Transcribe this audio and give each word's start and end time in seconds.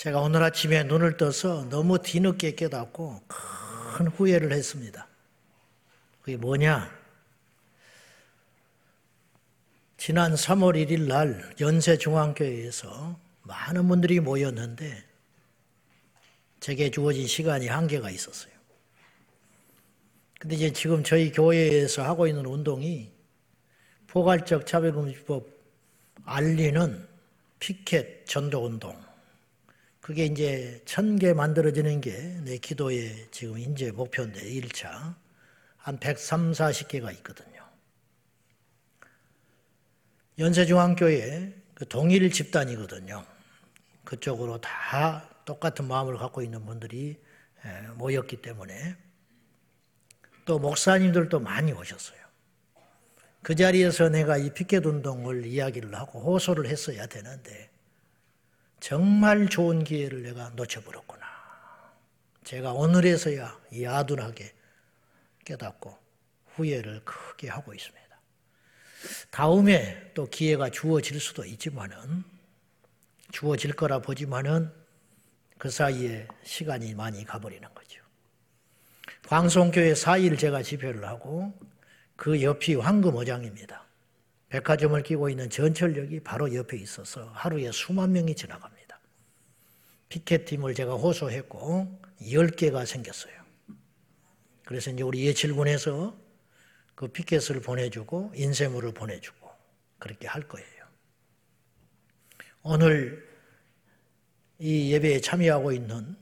제가 0.00 0.18
오늘 0.22 0.42
아침에 0.42 0.84
눈을 0.84 1.18
떠서 1.18 1.68
너무 1.68 1.98
뒤늦게 1.98 2.54
깨닫고 2.54 3.20
큰 3.28 4.06
후회를 4.06 4.50
했습니다. 4.50 5.06
그게 6.22 6.38
뭐냐? 6.38 6.90
지난 9.98 10.32
3월 10.32 10.88
1일 10.88 11.06
날 11.06 11.54
연세중앙교회에서 11.60 13.20
많은 13.42 13.88
분들이 13.88 14.20
모였는데 14.20 15.04
제게 16.60 16.90
주어진 16.90 17.26
시간이 17.26 17.68
한계가 17.68 18.08
있었어요. 18.08 18.54
근데 20.38 20.56
이제 20.56 20.72
지금 20.72 21.04
저희 21.04 21.30
교회에서 21.30 22.04
하고 22.04 22.26
있는 22.26 22.46
운동이 22.46 23.12
포괄적 24.06 24.66
차별금지법 24.66 25.46
알리는 26.24 27.06
피켓 27.58 28.24
전도 28.24 28.64
운동. 28.64 29.09
그게 30.00 30.24
이제 30.24 30.80
천 30.86 31.16
개 31.18 31.32
만들어지는 31.34 32.00
게 32.00 32.40
내 32.44 32.56
기도의 32.58 33.28
지금 33.30 33.58
인제 33.58 33.92
목표인데 33.92 34.40
1차. 34.42 35.14
한 35.76 35.98
130, 35.98 36.52
40개가 36.52 37.12
있거든요. 37.18 37.64
연세중앙교회 40.38 41.54
그 41.74 41.88
동일 41.88 42.30
집단이거든요. 42.30 43.24
그쪽으로 44.04 44.60
다 44.60 45.28
똑같은 45.44 45.86
마음을 45.86 46.16
갖고 46.18 46.42
있는 46.42 46.64
분들이 46.66 47.20
모였기 47.96 48.42
때문에 48.42 48.96
또 50.44 50.58
목사님들도 50.58 51.40
많이 51.40 51.72
오셨어요. 51.72 52.18
그 53.42 53.54
자리에서 53.54 54.10
내가 54.10 54.36
이 54.36 54.52
피켓 54.52 54.84
운동을 54.84 55.46
이야기를 55.46 55.94
하고 55.94 56.20
호소를 56.20 56.66
했어야 56.66 57.06
되는데 57.06 57.69
정말 58.80 59.48
좋은 59.48 59.84
기회를 59.84 60.22
내가 60.22 60.50
놓쳐버렸구나. 60.50 61.20
제가 62.44 62.72
오늘에서야 62.72 63.60
야둔하게 63.82 64.52
깨닫고 65.44 65.96
후회를 66.54 67.02
크게 67.04 67.48
하고 67.48 67.74
있습니다. 67.74 68.00
다음에 69.30 70.12
또 70.14 70.26
기회가 70.26 70.70
주어질 70.70 71.20
수도 71.20 71.44
있지만은 71.44 72.24
주어질 73.30 73.74
거라 73.74 74.00
보지만은 74.00 74.72
그 75.58 75.70
사이에 75.70 76.26
시간이 76.42 76.94
많이 76.94 77.24
가버리는 77.24 77.66
거죠. 77.74 78.02
광송교회 79.28 79.92
4일 79.92 80.38
제가 80.38 80.62
집회를 80.62 81.06
하고 81.06 81.52
그 82.16 82.42
옆이 82.42 82.74
황금어장입니다. 82.74 83.86
백화점을 84.50 85.00
끼고 85.02 85.30
있는 85.30 85.48
전철역이 85.48 86.20
바로 86.20 86.52
옆에 86.54 86.76
있어서 86.76 87.30
하루에 87.34 87.70
수만 87.72 88.12
명이 88.12 88.34
지나갑니다. 88.34 89.00
피켓팀을 90.08 90.74
제가 90.74 90.94
호소했고 90.94 92.00
10개가 92.20 92.84
생겼어요. 92.84 93.32
그래서 94.64 94.90
이제 94.90 95.02
우리 95.02 95.24
예칠군에서 95.26 96.16
그 96.96 97.08
피켓을 97.08 97.62
보내주고 97.62 98.32
인쇄물을 98.34 98.92
보내주고 98.92 99.48
그렇게 99.98 100.26
할 100.26 100.42
거예요. 100.42 100.68
오늘 102.62 103.26
이 104.58 104.92
예배에 104.92 105.20
참여하고 105.20 105.72
있는 105.72 106.16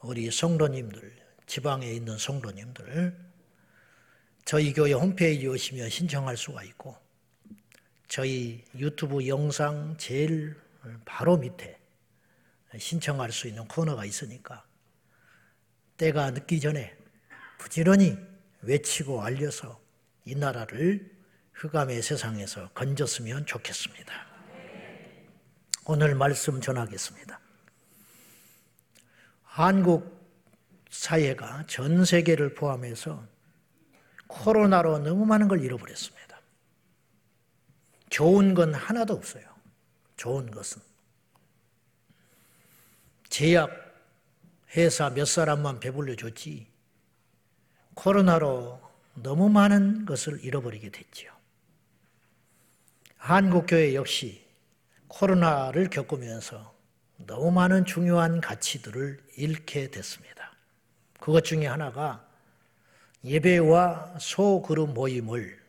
우리 0.00 0.30
성도님들, 0.30 1.16
지방에 1.46 1.90
있는 1.90 2.16
성도님들, 2.16 3.14
저희 4.44 4.72
교회 4.72 4.92
홈페이지 4.92 5.46
오시면 5.46 5.90
신청할 5.90 6.36
수가 6.36 6.62
있고, 6.64 6.96
저희 8.08 8.64
유튜브 8.74 9.26
영상 9.28 9.94
제일 9.98 10.56
바로 11.04 11.36
밑에 11.36 11.78
신청할 12.76 13.30
수 13.32 13.48
있는 13.48 13.68
코너가 13.68 14.06
있으니까, 14.06 14.64
때가 15.98 16.30
늦기 16.30 16.60
전에 16.60 16.96
부지런히 17.58 18.16
외치고 18.62 19.22
알려서 19.22 19.80
이 20.24 20.34
나라를 20.34 21.14
흑암의 21.52 22.02
세상에서 22.02 22.70
건졌으면 22.70 23.44
좋겠습니다. 23.44 24.26
오늘 25.84 26.14
말씀 26.14 26.60
전하겠습니다. 26.60 27.40
한국 29.42 30.18
사회가 30.90 31.64
전 31.66 32.04
세계를 32.04 32.54
포함해서 32.54 33.26
코로나로 34.28 34.98
너무 35.00 35.26
많은 35.26 35.48
걸 35.48 35.62
잃어버렸습니다. 35.62 36.27
좋은 38.10 38.54
건 38.54 38.74
하나도 38.74 39.14
없어요. 39.14 39.44
좋은 40.16 40.50
것은. 40.50 40.82
제약 43.28 43.70
회사 44.76 45.10
몇 45.10 45.26
사람만 45.26 45.80
배불려 45.80 46.16
줬지, 46.16 46.66
코로나로 47.94 48.80
너무 49.14 49.48
많은 49.48 50.06
것을 50.06 50.44
잃어버리게 50.44 50.90
됐지요. 50.90 51.32
한국교회 53.16 53.94
역시 53.94 54.46
코로나를 55.08 55.90
겪으면서 55.90 56.74
너무 57.16 57.50
많은 57.50 57.84
중요한 57.84 58.40
가치들을 58.40 59.22
잃게 59.36 59.90
됐습니다. 59.90 60.52
그것 61.18 61.44
중에 61.44 61.66
하나가 61.66 62.24
예배와 63.24 64.18
소그룹 64.20 64.92
모임을 64.94 65.60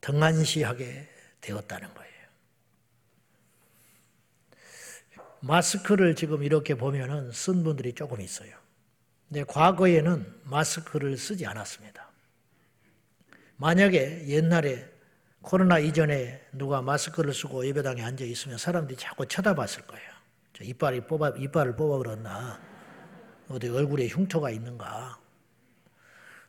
등한시하게 0.00 1.11
되었다는 1.42 1.92
거예요. 1.92 2.12
마스크를 5.40 6.14
지금 6.14 6.42
이렇게 6.42 6.74
보면은 6.74 7.30
쓴 7.32 7.62
분들이 7.64 7.92
조금 7.92 8.20
있어요. 8.20 8.56
근데 9.28 9.44
과거에는 9.44 10.40
마스크를 10.44 11.16
쓰지 11.18 11.46
않았습니다. 11.46 12.08
만약에 13.56 14.28
옛날에 14.28 14.88
코로나 15.42 15.78
이전에 15.78 16.40
누가 16.52 16.80
마스크를 16.80 17.34
쓰고 17.34 17.66
예배당에 17.66 18.02
앉아 18.02 18.24
있으면 18.24 18.58
사람들이 18.58 18.96
자꾸 18.96 19.26
쳐다봤을 19.26 19.86
거예요. 19.86 20.12
이빨이 20.60 21.06
뽑아, 21.06 21.30
이빨을 21.36 21.74
뽑아 21.74 21.98
그랬나? 21.98 22.60
어디 23.48 23.68
얼굴에 23.68 24.06
흉터가 24.06 24.50
있는가? 24.50 25.21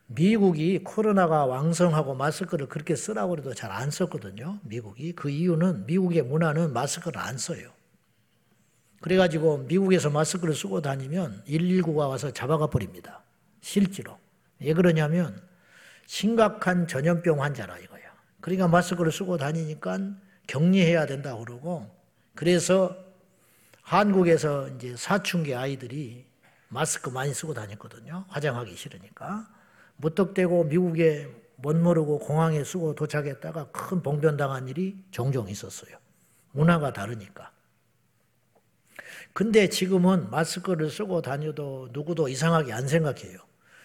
미국이 0.06 0.80
코로나가 0.84 1.46
왕성하고 1.46 2.14
마스크를 2.14 2.68
그렇게 2.68 2.94
쓰라고 2.94 3.38
해도 3.38 3.54
잘 3.54 3.70
안 3.70 3.90
썼거든요. 3.90 4.60
미국이. 4.62 5.12
그 5.12 5.30
이유는 5.30 5.86
미국의 5.86 6.22
문화는 6.22 6.72
마스크를 6.72 7.18
안 7.18 7.38
써요. 7.38 7.70
그래가지고 9.00 9.58
미국에서 9.58 10.10
마스크를 10.10 10.54
쓰고 10.54 10.80
다니면 10.80 11.42
119가 11.46 12.08
와서 12.08 12.30
잡아가 12.30 12.68
버립니다. 12.68 13.22
실제로. 13.60 14.18
왜 14.60 14.72
그러냐면 14.72 15.42
심각한 16.06 16.86
전염병 16.86 17.42
환자라 17.42 17.78
이거예요. 17.78 18.08
그러니까 18.40 18.68
마스크를 18.68 19.10
쓰고 19.10 19.36
다니니까 19.36 19.98
격리해야 20.46 21.06
된다고 21.06 21.44
그러고 21.44 21.90
그래서 22.34 22.96
한국에서 23.82 24.68
이제 24.68 24.94
사춘기 24.96 25.54
아이들이 25.54 26.26
마스크 26.68 27.10
많이 27.10 27.32
쓰고 27.34 27.54
다녔거든요. 27.54 28.24
화장하기 28.28 28.74
싫으니까. 28.76 29.46
무턱대고 29.96 30.64
미국에 30.64 31.28
못 31.56 31.76
모르고 31.76 32.18
공항에 32.18 32.62
쓰고 32.62 32.94
도착했다가 32.94 33.70
큰 33.70 34.02
봉변당한 34.02 34.68
일이 34.68 34.96
종종 35.10 35.48
있었어요. 35.48 35.96
문화가 36.52 36.92
다르니까. 36.92 37.50
근데 39.32 39.68
지금은 39.68 40.30
마스크를 40.30 40.90
쓰고 40.90 41.22
다녀도 41.22 41.88
누구도 41.92 42.28
이상하게 42.28 42.72
안 42.72 42.86
생각해요. 42.86 43.38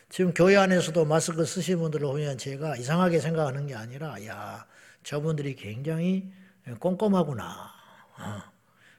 지금 0.10 0.34
교회 0.34 0.58
안에서도 0.58 1.06
마스크 1.06 1.46
쓰시는 1.46 1.80
분들을 1.80 2.06
보면 2.08 2.38
제가 2.38 2.76
이상하게 2.76 3.20
생각하는 3.20 3.68
게 3.68 3.76
아니라, 3.76 4.24
야, 4.26 4.66
저분들이 5.04 5.56
굉장히 5.56 6.32
꼼꼼하구나. 6.80 7.72
어. 8.20 8.42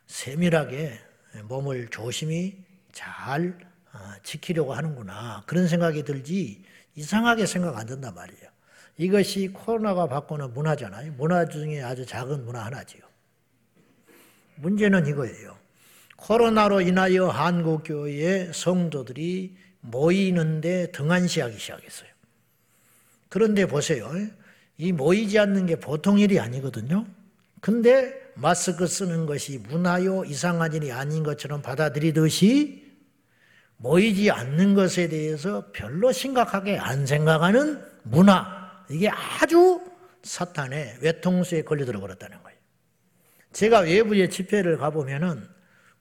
세밀하게 0.06 0.98
몸을 1.44 1.88
조심히 1.88 2.64
잘 2.92 3.56
어, 3.92 3.98
지키려고 4.22 4.72
하는구나. 4.72 5.44
그런 5.46 5.68
생각이 5.68 6.04
들지 6.04 6.64
이상하게 7.00 7.46
생각 7.46 7.78
안 7.78 7.86
든단 7.86 8.14
말이에요. 8.14 8.50
이것이 8.98 9.48
코로나가 9.48 10.06
바꾸는 10.06 10.52
문화잖아요. 10.52 11.12
문화 11.12 11.46
중에 11.46 11.80
아주 11.82 12.04
작은 12.04 12.44
문화 12.44 12.66
하나지요. 12.66 13.00
문제는 14.56 15.06
이거예요. 15.06 15.56
코로나로 16.16 16.82
인하여 16.82 17.28
한국 17.28 17.84
교회의 17.84 18.52
성도들이 18.52 19.56
모이는데 19.80 20.92
등한시하기 20.92 21.58
시작했어요. 21.58 22.10
그런데 23.30 23.64
보세요. 23.64 24.10
이 24.76 24.92
모이지 24.92 25.38
않는 25.38 25.64
게 25.64 25.76
보통 25.76 26.18
일이 26.18 26.38
아니거든요. 26.38 27.06
근데 27.62 28.12
마스크 28.34 28.86
쓰는 28.86 29.24
것이 29.24 29.58
문화요 29.58 30.24
이상한 30.26 30.74
일이 30.74 30.92
아닌 30.92 31.22
것처럼 31.22 31.62
받아들이듯이 31.62 32.79
모이지 33.82 34.30
않는 34.30 34.74
것에 34.74 35.08
대해서 35.08 35.64
별로 35.72 36.12
심각하게 36.12 36.78
안 36.78 37.06
생각하는 37.06 37.82
문화. 38.02 38.84
이게 38.90 39.08
아주 39.08 39.80
사탄의 40.22 40.98
외통수에 41.00 41.62
걸려들어 41.62 41.98
버렸다는 41.98 42.42
거예요. 42.42 42.58
제가 43.52 43.80
외부의 43.80 44.28
집회를 44.30 44.76
가보면은 44.76 45.48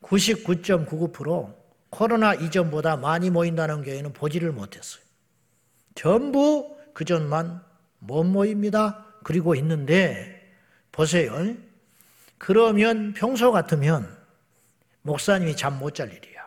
99.99% 0.02 1.56
코로나 1.90 2.34
이전보다 2.34 2.98
많이 2.98 3.30
모인다는 3.30 3.84
교회는 3.84 4.12
보지를 4.14 4.52
못했어요. 4.52 5.02
전부 5.96 6.78
그전만 6.94 7.64
못 8.00 8.24
모입니다. 8.26 9.06
그리고 9.24 9.56
있는데 9.56 10.54
보세요. 10.92 11.56
그러면 12.38 13.14
평소 13.14 13.52
같으면 13.52 14.18
목사님이 15.02 15.56
잠 15.56 15.80
못 15.80 15.96
잘 15.96 16.10
일이야. 16.14 16.39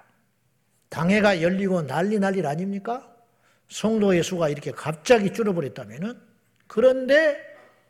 당회가 0.93 1.41
열리고 1.41 1.87
난리 1.87 2.19
난리 2.19 2.47
아닙니까? 2.47 3.11
성도의 3.71 4.23
수가 4.23 4.51
이렇게 4.51 4.71
갑자기 4.73 5.33
줄어버렸다면은 5.33 6.21
그런데 6.67 7.39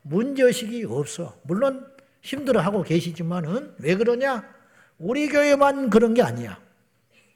문제의식이 0.03 0.85
없어. 0.85 1.37
물론 1.43 1.85
힘들어하고 2.21 2.83
계시지만은 2.83 3.75
왜 3.79 3.95
그러냐? 3.95 4.49
우리 4.97 5.27
교회만 5.27 5.89
그런 5.89 6.13
게 6.13 6.21
아니야. 6.21 6.57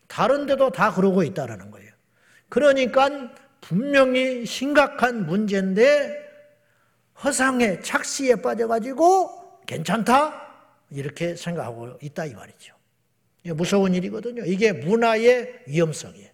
다른 0.08 0.46
데도 0.46 0.72
다 0.72 0.94
그러고 0.94 1.22
있다라는 1.24 1.69
거예요. 1.69 1.92
그러니까 2.48 3.10
분명히 3.60 4.46
심각한 4.46 5.25
문제인데 5.25 6.18
허상에 7.22 7.81
착시에 7.81 8.38
빠져가지고 8.38 9.64
괜찮다 9.66 10.48
이렇게 10.92 11.36
생각하고 11.36 11.98
있다 12.02 12.24
이 12.24 12.34
말이죠. 12.34 12.76
무서운 13.53 13.94
일이거든요. 13.94 14.44
이게 14.45 14.71
문화의 14.71 15.63
위험성이에요. 15.67 16.29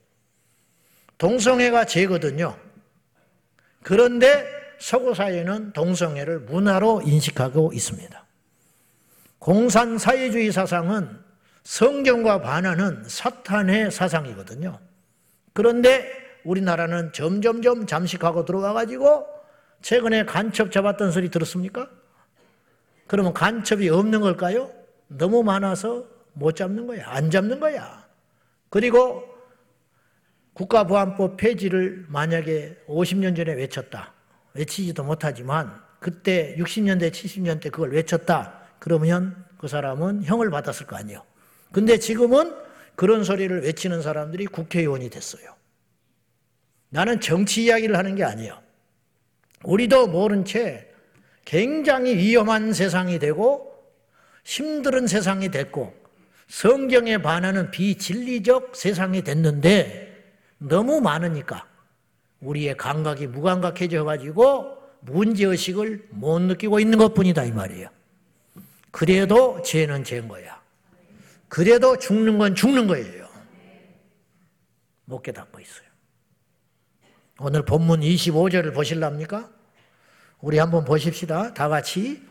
동성애가 1.17 1.85
죄거든요. 1.85 2.57
그런데 3.83 4.45
서구 4.79 5.13
사회는 5.13 5.73
동성애를 5.73 6.41
문화로 6.41 7.03
인식하고 7.05 7.71
있습니다. 7.73 8.25
공산 9.39 9.97
사회주의 9.97 10.51
사상은 10.51 11.19
성경과 11.63 12.41
반하는 12.41 13.03
사탄의 13.05 13.91
사상이거든요. 13.91 14.79
그런데 15.53 16.11
우리나라는 16.43 17.13
점점점 17.13 17.85
잠식하고 17.85 18.45
들어와 18.45 18.73
가지고 18.73 19.25
최근에 19.81 20.25
간첩 20.25 20.71
잡았던 20.71 21.11
소리 21.11 21.29
들었습니까? 21.29 21.89
그러면 23.07 23.33
간첩이 23.33 23.89
없는 23.89 24.21
걸까요? 24.21 24.71
너무 25.07 25.43
많아서 25.43 26.05
못 26.33 26.55
잡는 26.55 26.87
거야. 26.87 27.07
안 27.07 27.29
잡는 27.29 27.59
거야. 27.59 28.07
그리고 28.69 29.23
국가보안법 30.53 31.37
폐지를 31.37 32.05
만약에 32.09 32.77
50년 32.87 33.35
전에 33.35 33.53
외쳤다. 33.53 34.13
외치지도 34.53 35.03
못하지만 35.03 35.81
그때 35.99 36.55
60년대, 36.57 37.11
70년대 37.11 37.71
그걸 37.71 37.91
외쳤다. 37.91 38.59
그러면 38.79 39.45
그 39.57 39.67
사람은 39.67 40.23
형을 40.23 40.49
받았을 40.49 40.85
거 40.85 40.95
아니에요. 40.95 41.23
근데 41.71 41.97
지금은 41.97 42.53
그런 42.95 43.23
소리를 43.23 43.63
외치는 43.63 44.01
사람들이 44.01 44.45
국회의원이 44.45 45.09
됐어요. 45.09 45.55
나는 46.89 47.19
정치 47.19 47.63
이야기를 47.63 47.97
하는 47.97 48.15
게 48.15 48.23
아니에요. 48.23 48.61
우리도 49.63 50.07
모른 50.07 50.45
채 50.45 50.91
굉장히 51.45 52.15
위험한 52.15 52.73
세상이 52.73 53.17
되고 53.17 53.73
힘든 54.43 55.07
세상이 55.07 55.49
됐고 55.49 56.02
성경에 56.47 57.17
반하는 57.17 57.71
비진리적 57.71 58.75
세상이 58.75 59.23
됐는데 59.23 60.33
너무 60.57 61.01
많으니까 61.01 61.67
우리의 62.39 62.77
감각이 62.77 63.27
무감각해져 63.27 64.03
가지고 64.03 64.77
문제의식을 65.01 66.07
못 66.11 66.39
느끼고 66.39 66.79
있는 66.79 66.97
것 66.97 67.13
뿐이다 67.13 67.43
이 67.43 67.51
말이에요. 67.51 67.89
그래도 68.91 69.61
죄는 69.63 70.03
죄인 70.03 70.27
거야. 70.27 70.61
그래도 71.47 71.97
죽는 71.97 72.37
건 72.37 72.55
죽는 72.55 72.87
거예요. 72.87 73.27
못 75.05 75.21
깨닫고 75.21 75.59
있어요. 75.59 75.87
오늘 77.39 77.65
본문 77.65 78.01
25절을 78.01 78.73
보실랍니까? 78.73 79.49
우리 80.39 80.57
한번 80.59 80.85
보십시다. 80.85 81.53
다 81.53 81.67
같이 81.69 82.21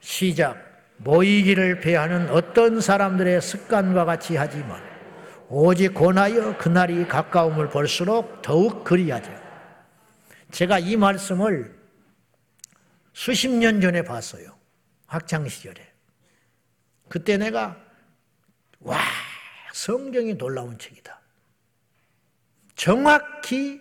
시작. 0.00 0.71
모이기를 1.04 1.80
배하는 1.80 2.30
어떤 2.30 2.80
사람들의 2.80 3.40
습관과 3.42 4.04
같이 4.04 4.36
하지만 4.36 4.80
오직 5.48 5.94
권하여 5.94 6.56
그날이 6.58 7.06
가까움을 7.06 7.68
볼수록 7.68 8.40
더욱 8.40 8.84
그리하죠. 8.84 9.32
제가 10.52 10.78
이 10.78 10.96
말씀을 10.96 11.78
수십 13.12 13.48
년 13.48 13.80
전에 13.80 14.02
봤어요. 14.02 14.56
학창 15.06 15.48
시절에. 15.48 15.92
그때 17.08 17.36
내가 17.36 17.76
와 18.80 18.98
성경이 19.74 20.38
놀라운 20.38 20.78
책이다. 20.78 21.20
정확히 22.76 23.80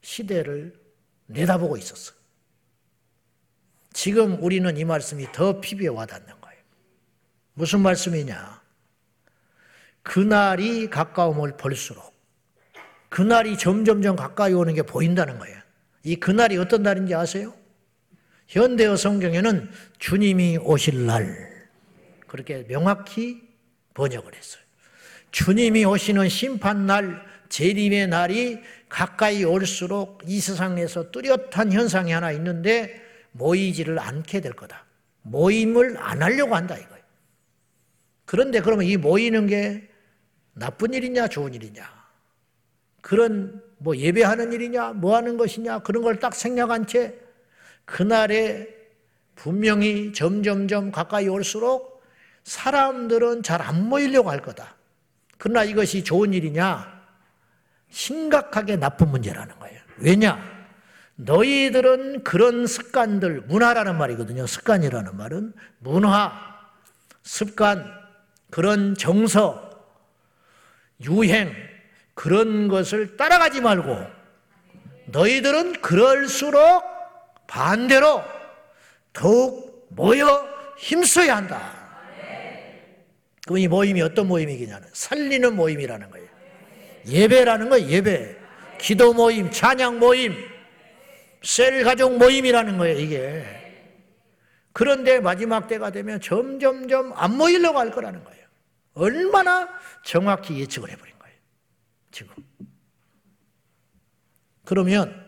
시대를 0.00 0.74
내다보고 1.26 1.76
있었어. 1.76 2.14
지금 3.92 4.42
우리는 4.42 4.76
이 4.76 4.84
말씀이 4.84 5.30
더 5.32 5.60
피부에 5.60 5.88
와닿는. 5.88 6.37
무슨 7.58 7.80
말씀이냐? 7.80 8.62
그날이 10.04 10.88
가까움을 10.88 11.56
볼수록 11.56 12.16
그날이 13.08 13.58
점점점 13.58 14.14
가까이 14.14 14.52
오는 14.52 14.74
게 14.74 14.82
보인다는 14.82 15.40
거예요. 15.40 15.58
이 16.04 16.14
그날이 16.14 16.56
어떤 16.56 16.84
날인지 16.84 17.16
아세요? 17.16 17.52
현대어 18.46 18.94
성경에는 18.94 19.70
주님이 19.98 20.58
오실 20.58 21.04
날 21.06 21.68
그렇게 22.28 22.64
명확히 22.68 23.42
번역을 23.94 24.36
했어요. 24.36 24.62
주님이 25.32 25.84
오시는 25.84 26.28
심판 26.28 26.86
날, 26.86 27.26
재림의 27.48 28.06
날이 28.06 28.60
가까이 28.88 29.42
올수록 29.42 30.22
이 30.26 30.40
세상에서 30.40 31.10
뚜렷한 31.10 31.72
현상이 31.72 32.12
하나 32.12 32.30
있는데 32.32 33.02
모이지를 33.32 33.98
않게 33.98 34.42
될 34.42 34.52
거다. 34.52 34.86
모임을 35.22 35.96
안 35.98 36.22
하려고 36.22 36.54
한다 36.54 36.76
이거예요. 36.76 36.97
그런데 38.28 38.60
그러면 38.60 38.84
이 38.84 38.98
모이는 38.98 39.46
게 39.46 39.88
나쁜 40.52 40.92
일이냐 40.92 41.28
좋은 41.28 41.54
일이냐 41.54 41.82
그런 43.00 43.62
뭐 43.78 43.96
예배하는 43.96 44.52
일이냐 44.52 44.92
뭐 44.92 45.16
하는 45.16 45.38
것이냐 45.38 45.78
그런 45.78 46.02
걸 46.02 46.20
딱 46.20 46.34
생략한 46.34 46.86
채 46.86 47.14
그날에 47.86 48.68
분명히 49.34 50.12
점점점 50.12 50.92
가까이 50.92 51.26
올수록 51.26 52.02
사람들은 52.44 53.42
잘 53.42 53.62
안 53.62 53.88
모이려고 53.88 54.30
할 54.30 54.42
거다. 54.42 54.76
그러나 55.38 55.64
이것이 55.64 56.04
좋은 56.04 56.34
일이냐? 56.34 57.00
심각하게 57.88 58.76
나쁜 58.76 59.08
문제라는 59.08 59.58
거예요. 59.58 59.80
왜냐? 59.98 60.38
너희들은 61.16 62.24
그런 62.24 62.66
습관들, 62.66 63.42
문화라는 63.42 63.96
말이거든요. 63.96 64.46
습관이라는 64.46 65.16
말은 65.16 65.54
문화, 65.78 66.32
습관, 67.22 67.97
그런 68.50 68.94
정서, 68.94 69.70
유행, 71.02 71.54
그런 72.14 72.68
것을 72.68 73.16
따라가지 73.16 73.60
말고 73.60 73.96
너희들은 75.06 75.80
그럴수록 75.80 76.82
반대로 77.46 78.22
더욱 79.12 79.86
모여 79.90 80.46
힘써야 80.78 81.36
한다. 81.36 81.78
그럼 83.44 83.58
이 83.58 83.68
모임이 83.68 84.02
어떤 84.02 84.28
모임이겠냐는 84.28 84.88
살리는 84.92 85.56
모임이라는 85.56 86.10
거예요. 86.10 86.28
예배라는 87.06 87.70
거예요. 87.70 87.88
예배. 87.88 88.36
기도 88.78 89.12
모임, 89.12 89.50
찬양 89.50 89.98
모임, 89.98 90.34
셀 91.42 91.82
가족 91.82 92.16
모임이라는 92.18 92.78
거예요. 92.78 92.98
이게. 92.98 93.44
그런데 94.72 95.18
마지막 95.18 95.66
때가 95.66 95.90
되면 95.90 96.20
점점점 96.20 97.12
안 97.16 97.36
모이려고 97.36 97.78
할 97.78 97.90
거라는 97.90 98.22
거예요. 98.22 98.37
얼마나 98.98 99.68
정확히 100.04 100.58
예측을 100.60 100.90
해버린 100.90 101.18
거예요. 101.18 101.36
지금. 102.10 102.34
그러면 104.64 105.26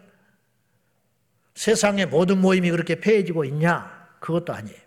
세상의 1.55 2.07
모든 2.07 2.41
모임이 2.41 2.71
그렇게 2.71 3.01
폐해지고 3.01 3.45
있냐? 3.47 4.09
그것도 4.21 4.53
아니에요. 4.53 4.79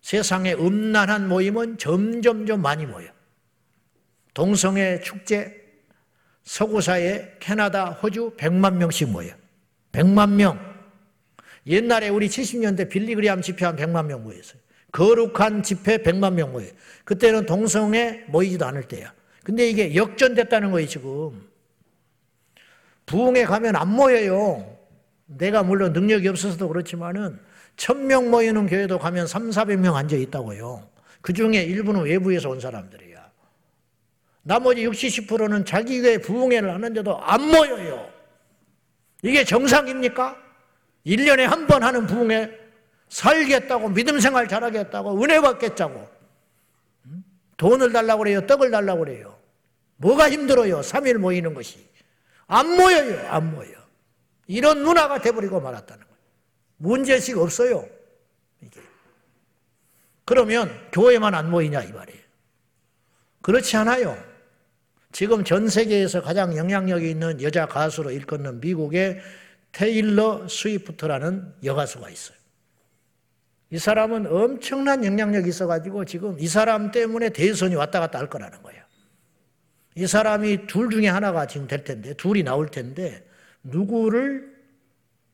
세상에 0.00 0.54
음란한 0.54 1.28
모임은 1.28 1.78
점점점 1.78 2.60
많이 2.60 2.86
모여. 2.86 3.08
동성애 4.34 5.00
축제, 5.00 5.62
서구사에 6.44 7.36
캐나다, 7.38 7.90
호주 7.90 8.36
100만 8.36 8.76
명씩 8.76 9.10
모여. 9.10 9.34
100만 9.92 10.30
명. 10.30 10.72
옛날에 11.66 12.08
우리 12.08 12.28
70년대 12.28 12.88
빌리그리암 12.88 13.42
집회 13.42 13.64
한 13.64 13.76
100만 13.76 14.06
명 14.06 14.24
모였어요. 14.24 14.61
거룩한 14.92 15.62
집회 15.62 15.98
100만 15.98 16.34
명 16.34 16.52
모여요. 16.52 16.70
그때는 17.04 17.46
동성애 17.46 18.24
모이지도 18.28 18.66
않을 18.66 18.84
때야. 18.84 19.12
근데 19.42 19.68
이게 19.68 19.94
역전됐다는 19.96 20.70
거예요, 20.70 20.86
지금. 20.86 21.50
부흥에 23.06 23.44
가면 23.44 23.74
안 23.76 23.88
모여요. 23.88 24.76
내가 25.26 25.62
물론 25.62 25.92
능력이 25.92 26.28
없어서도 26.28 26.68
그렇지만은 26.68 27.38
천 27.76 28.06
명 28.06 28.30
모이는 28.30 28.66
교회도 28.66 28.98
가면 28.98 29.26
3, 29.26 29.50
400명 29.50 29.94
앉아 29.94 30.14
있다고요. 30.16 30.88
그 31.22 31.32
중에 31.32 31.62
일부는 31.62 32.02
외부에서 32.02 32.50
온 32.50 32.60
사람들이야. 32.60 33.30
나머지 34.42 34.84
60, 34.84 35.28
70%는 35.28 35.64
자기 35.64 36.02
교회 36.02 36.18
부흥회를 36.18 36.72
하는데도 36.72 37.18
안 37.18 37.48
모여요. 37.48 38.08
이게 39.22 39.44
정상입니까? 39.44 40.36
1년에 41.06 41.42
한 41.42 41.66
번 41.66 41.82
하는 41.82 42.06
부흥회 42.06 42.50
살겠다고 43.12 43.90
믿음 43.90 44.18
생활 44.20 44.48
잘하겠다고 44.48 45.22
은혜 45.22 45.38
받겠다고 45.40 46.08
돈을 47.58 47.92
달라고 47.92 48.22
그래요. 48.24 48.46
떡을 48.46 48.70
달라고 48.70 49.04
그래요. 49.04 49.38
뭐가 49.96 50.30
힘들어요? 50.30 50.80
3일 50.80 51.18
모이는 51.18 51.54
것이. 51.54 51.86
안 52.46 52.68
모여요. 52.74 53.28
안 53.28 53.54
모여. 53.54 53.70
이런 54.46 54.82
문화가 54.82 55.20
돼버리고 55.20 55.60
말았다는 55.60 56.02
거예요. 56.02 56.18
문제식 56.78 57.38
없어요. 57.38 57.86
이게. 58.62 58.80
그러면 60.24 60.74
교회만 60.92 61.34
안 61.34 61.50
모이냐 61.50 61.82
이 61.82 61.92
말이에요. 61.92 62.22
그렇지 63.42 63.76
않아요. 63.76 64.16
지금 65.12 65.44
전 65.44 65.68
세계에서 65.68 66.22
가장 66.22 66.56
영향력이 66.56 67.10
있는 67.10 67.42
여자 67.42 67.66
가수로 67.66 68.10
일컫는 68.10 68.60
미국의 68.60 69.20
테일러 69.70 70.48
스위프트라는 70.48 71.54
여가수가 71.62 72.08
있어요. 72.08 72.41
이 73.72 73.78
사람은 73.78 74.26
엄청난 74.26 75.02
영향력이 75.02 75.48
있어가지고 75.48 76.04
지금 76.04 76.38
이 76.38 76.46
사람 76.46 76.90
때문에 76.90 77.30
대선이 77.30 77.74
왔다 77.74 78.00
갔다 78.00 78.18
할 78.18 78.28
거라는 78.28 78.62
거예요. 78.62 78.82
이 79.94 80.06
사람이 80.06 80.66
둘 80.66 80.90
중에 80.90 81.08
하나가 81.08 81.46
지금 81.46 81.66
될 81.66 81.82
텐데, 81.82 82.12
둘이 82.12 82.42
나올 82.42 82.68
텐데, 82.68 83.26
누구를 83.62 84.54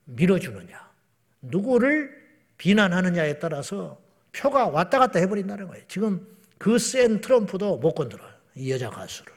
밀어주느냐, 0.04 0.88
누구를 1.42 2.16
비난하느냐에 2.58 3.40
따라서 3.40 4.00
표가 4.30 4.68
왔다 4.68 5.00
갔다 5.00 5.18
해버린다는 5.18 5.66
거예요. 5.66 5.84
지금 5.88 6.24
그 6.58 6.78
센 6.78 7.20
트럼프도 7.20 7.78
못 7.78 7.94
건드려요. 7.94 8.30
이 8.54 8.70
여자 8.70 8.88
가수를. 8.88 9.32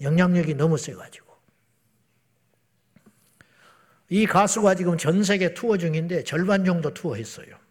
영향력이 0.00 0.54
너무 0.54 0.78
세가지고. 0.78 1.34
이 4.08 4.24
가수가 4.26 4.76
지금 4.76 4.96
전 4.96 5.22
세계 5.22 5.52
투어 5.52 5.76
중인데 5.76 6.24
절반 6.24 6.64
정도 6.64 6.92
투어했어요. 6.92 7.63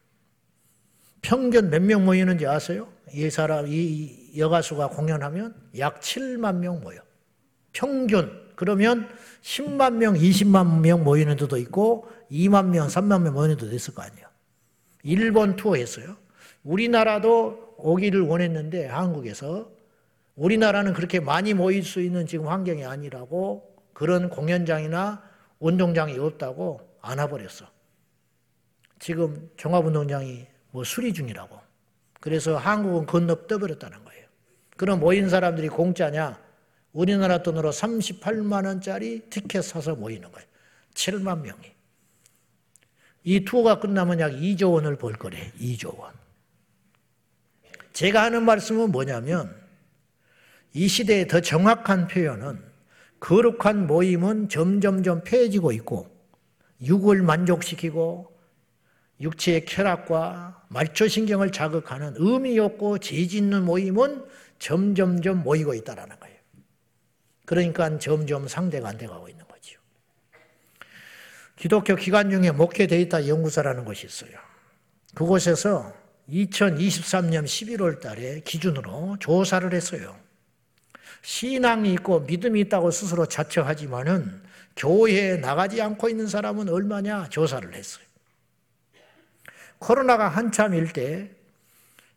평균 1.23 1.69
몇 1.71 1.81
명 1.81 2.05
모이는지 2.05 2.45
아세요? 2.45 2.87
이 3.11 3.29
사람, 3.29 3.65
이 3.67 4.37
여가수가 4.37 4.89
공연하면 4.89 5.55
약 5.79 5.99
7만 6.01 6.57
명 6.57 6.81
모여. 6.81 6.99
평균. 7.71 8.43
그러면 8.55 9.09
10만 9.41 9.93
명, 9.95 10.13
20만 10.13 10.81
명 10.81 11.03
모이는 11.03 11.35
데도 11.37 11.57
있고 11.57 12.07
2만 12.29 12.67
명, 12.67 12.87
3만 12.87 13.21
명 13.21 13.33
모이는 13.33 13.57
데도 13.57 13.73
있을 13.73 13.95
거 13.95 14.03
아니에요. 14.03 14.27
일본 15.03 15.55
투어 15.55 15.75
했어요. 15.75 16.15
우리나라도 16.63 17.75
오기를 17.77 18.21
원했는데 18.21 18.87
한국에서 18.87 19.71
우리나라는 20.35 20.93
그렇게 20.93 21.19
많이 21.19 21.53
모일 21.53 21.83
수 21.83 22.01
있는 22.01 22.25
지금 22.27 22.47
환경이 22.47 22.85
아니라고 22.85 23.75
그런 23.93 24.29
공연장이나 24.29 25.23
운동장이 25.59 26.17
없다고 26.17 26.81
안 27.01 27.19
와버렸어. 27.19 27.65
지금 28.99 29.49
종합운동장이 29.57 30.47
뭐 30.73 30.83
수리 30.83 31.13
중이라고. 31.13 31.61
그래서 32.19 32.57
한국은 32.57 33.05
건너 33.05 33.45
떠버렸다는 33.47 34.03
거예요. 34.03 34.25
그럼 34.75 34.99
모인 34.99 35.29
사람들이 35.29 35.69
공짜냐? 35.69 36.41
우리나라 36.93 37.43
돈으로 37.43 37.69
38만 37.69 38.65
원짜리 38.65 39.19
티켓 39.29 39.61
사서 39.61 39.95
모이는 39.95 40.31
거예요. 40.31 40.47
7만 40.95 41.41
명이. 41.41 41.71
이 43.25 43.45
투어가 43.45 43.79
끝나면 43.79 44.19
약 44.19 44.31
2조 44.31 44.73
원을 44.73 44.97
벌 44.97 45.13
거래. 45.13 45.51
2조 45.59 45.95
원. 45.97 46.11
제가 47.93 48.23
하는 48.23 48.43
말씀은 48.43 48.91
뭐냐면 48.91 49.55
이 50.73 50.87
시대의 50.87 51.27
더 51.27 51.39
정확한 51.39 52.07
표현은 52.07 52.63
거룩한 53.19 53.85
모임은 53.85 54.49
점점점 54.49 55.23
폐해지고 55.23 55.71
있고 55.73 56.09
육을 56.81 57.21
만족시키고 57.21 58.32
육체의 59.23 59.65
쾌락과 59.65 60.65
말초신경을 60.69 61.51
자극하는 61.51 62.15
의미 62.17 62.59
없고 62.59 62.99
재짓는 62.99 63.63
모임은 63.63 64.25
점점점 64.59 65.43
모이고 65.43 65.73
있다는 65.73 66.19
거예요. 66.19 66.37
그러니까 67.45 67.97
점점 67.99 68.47
상대가 68.47 68.89
안 68.89 68.97
돼가고 68.97 69.27
있는 69.27 69.45
거죠. 69.47 69.79
기독교 71.55 71.95
기관 71.95 72.29
중에 72.29 72.51
목회 72.51 72.87
데이터 72.87 73.27
연구소라는 73.27 73.85
것이 73.85 74.05
있어요. 74.05 74.31
그곳에서 75.15 75.93
2023년 76.29 77.45
11월 77.45 77.99
달에 77.99 78.41
기준으로 78.41 79.17
조사를 79.19 79.73
했어요. 79.73 80.17
신앙이 81.21 81.93
있고 81.93 82.21
믿음이 82.21 82.61
있다고 82.61 82.91
스스로 82.91 83.25
자처하지만은 83.25 84.41
교회에 84.75 85.37
나가지 85.37 85.81
않고 85.81 86.09
있는 86.09 86.27
사람은 86.27 86.69
얼마냐 86.69 87.29
조사를 87.29 87.73
했어요. 87.73 88.05
코로나가 89.83 90.29
한참일 90.29 90.93
때 90.93 91.29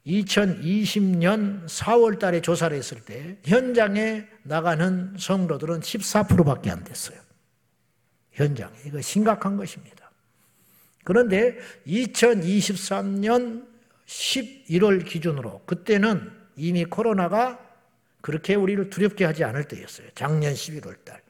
2020년 0.06 1.66
4월 1.66 2.20
달에 2.20 2.40
조사를 2.40 2.76
했을 2.76 3.00
때 3.00 3.38
현장에 3.44 4.25
나가는 4.44 5.16
성도들은 5.18 5.80
14%밖에 5.80 6.70
안 6.70 6.85
됐어요. 6.85 7.18
현장에. 8.30 8.73
이거 8.85 9.00
심각한 9.00 9.56
것입니다. 9.56 10.12
그런데 11.02 11.58
2023년 11.88 13.66
11월 14.06 15.04
기준으로 15.04 15.62
그때는 15.66 16.30
이미 16.54 16.85
코로나가 16.85 17.58
그렇게 18.20 18.54
우리를 18.54 18.90
두렵게 18.90 19.25
하지 19.25 19.42
않을 19.42 19.64
때였어요. 19.64 20.06
작년 20.14 20.54
11월 20.54 21.04
달. 21.04 21.20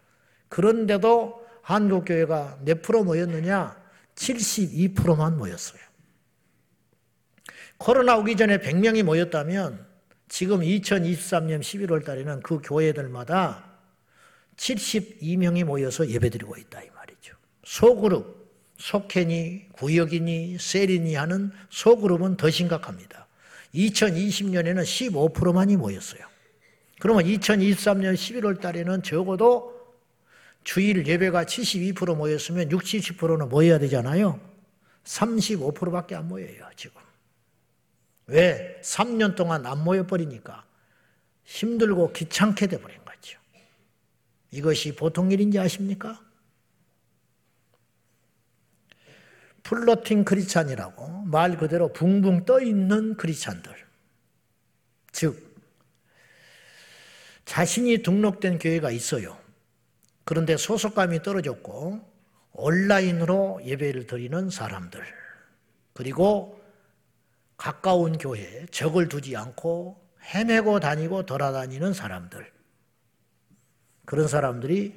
그런데도 0.51 1.47
한국교회가 1.63 2.59
몇 2.63 2.83
프로 2.83 3.05
모였느냐? 3.05 3.75
72%만 4.17 5.39
모였어요. 5.39 5.86
코로나 7.79 8.17
오기 8.17 8.37
전에 8.37 8.59
100명이 8.59 9.03
모였다면 9.03 9.87
지금 10.29 10.61
2023년 10.61 11.61
11월 11.61 12.05
달에는 12.05 12.41
그 12.43 12.61
교회들마다 12.63 13.65
72명이 14.57 15.65
모여서 15.65 16.09
예배드리고 16.09 16.57
있다 16.57 16.83
이 16.83 16.91
말이죠. 16.91 17.35
소그룹, 17.65 18.51
속해니, 18.79 19.69
구역이니, 19.73 20.57
세리니 20.59 21.15
하는 21.15 21.53
소그룹은 21.71 22.37
더 22.37 22.51
심각합니다. 22.51 23.27
2020년에는 23.75 24.83
15%만이 24.83 25.77
모였어요. 25.77 26.23
그러면 26.99 27.25
2023년 27.25 28.15
11월 28.15 28.61
달에는 28.61 29.03
적어도 29.03 29.77
주일 30.65 31.07
예배가 31.07 31.45
72% 31.45 32.17
모였으면 32.17 32.71
60, 32.71 33.19
70%는 33.19 33.49
모여야 33.49 33.79
되잖아요. 33.79 34.41
35%밖에 35.05 36.15
안 36.17 36.27
모여요, 36.27 36.69
지금. 36.75 37.06
왜? 38.27 38.81
3년 38.83 39.37
동안 39.37 39.67
안 39.67 39.85
모여버리니까 39.85 40.65
힘들고 41.45 42.13
귀찮게 42.13 42.67
돼버린 42.67 42.99
거죠. 43.05 43.39
이것이 44.51 44.97
보통 44.97 45.31
일인지 45.31 45.59
아십니까? 45.59 46.21
플로팅 49.63 50.25
크리찬이라고 50.25 51.23
말 51.23 51.57
그대로 51.57 51.93
붕붕 51.93 52.45
떠 52.45 52.61
있는 52.61 53.17
크리찬들. 53.17 53.75
즉, 55.11 55.57
자신이 57.45 58.03
등록된 58.03 58.59
교회가 58.59 58.91
있어요. 58.91 59.39
그런데 60.25 60.57
소속감이 60.57 61.23
떨어졌고 61.23 62.01
온라인으로 62.53 63.61
예배를 63.65 64.07
드리는 64.07 64.51
사람들. 64.51 65.01
그리고 65.95 66.56
가까운 67.57 68.19
교회에 68.19 68.67
적을 68.71 69.09
두지 69.09 69.37
않고 69.37 70.05
헤매고 70.35 70.81
다니고 70.81 71.27
돌아다니는 71.27 71.93
사람들. 71.93 72.51
그런 74.05 74.27
사람들이 74.29 74.95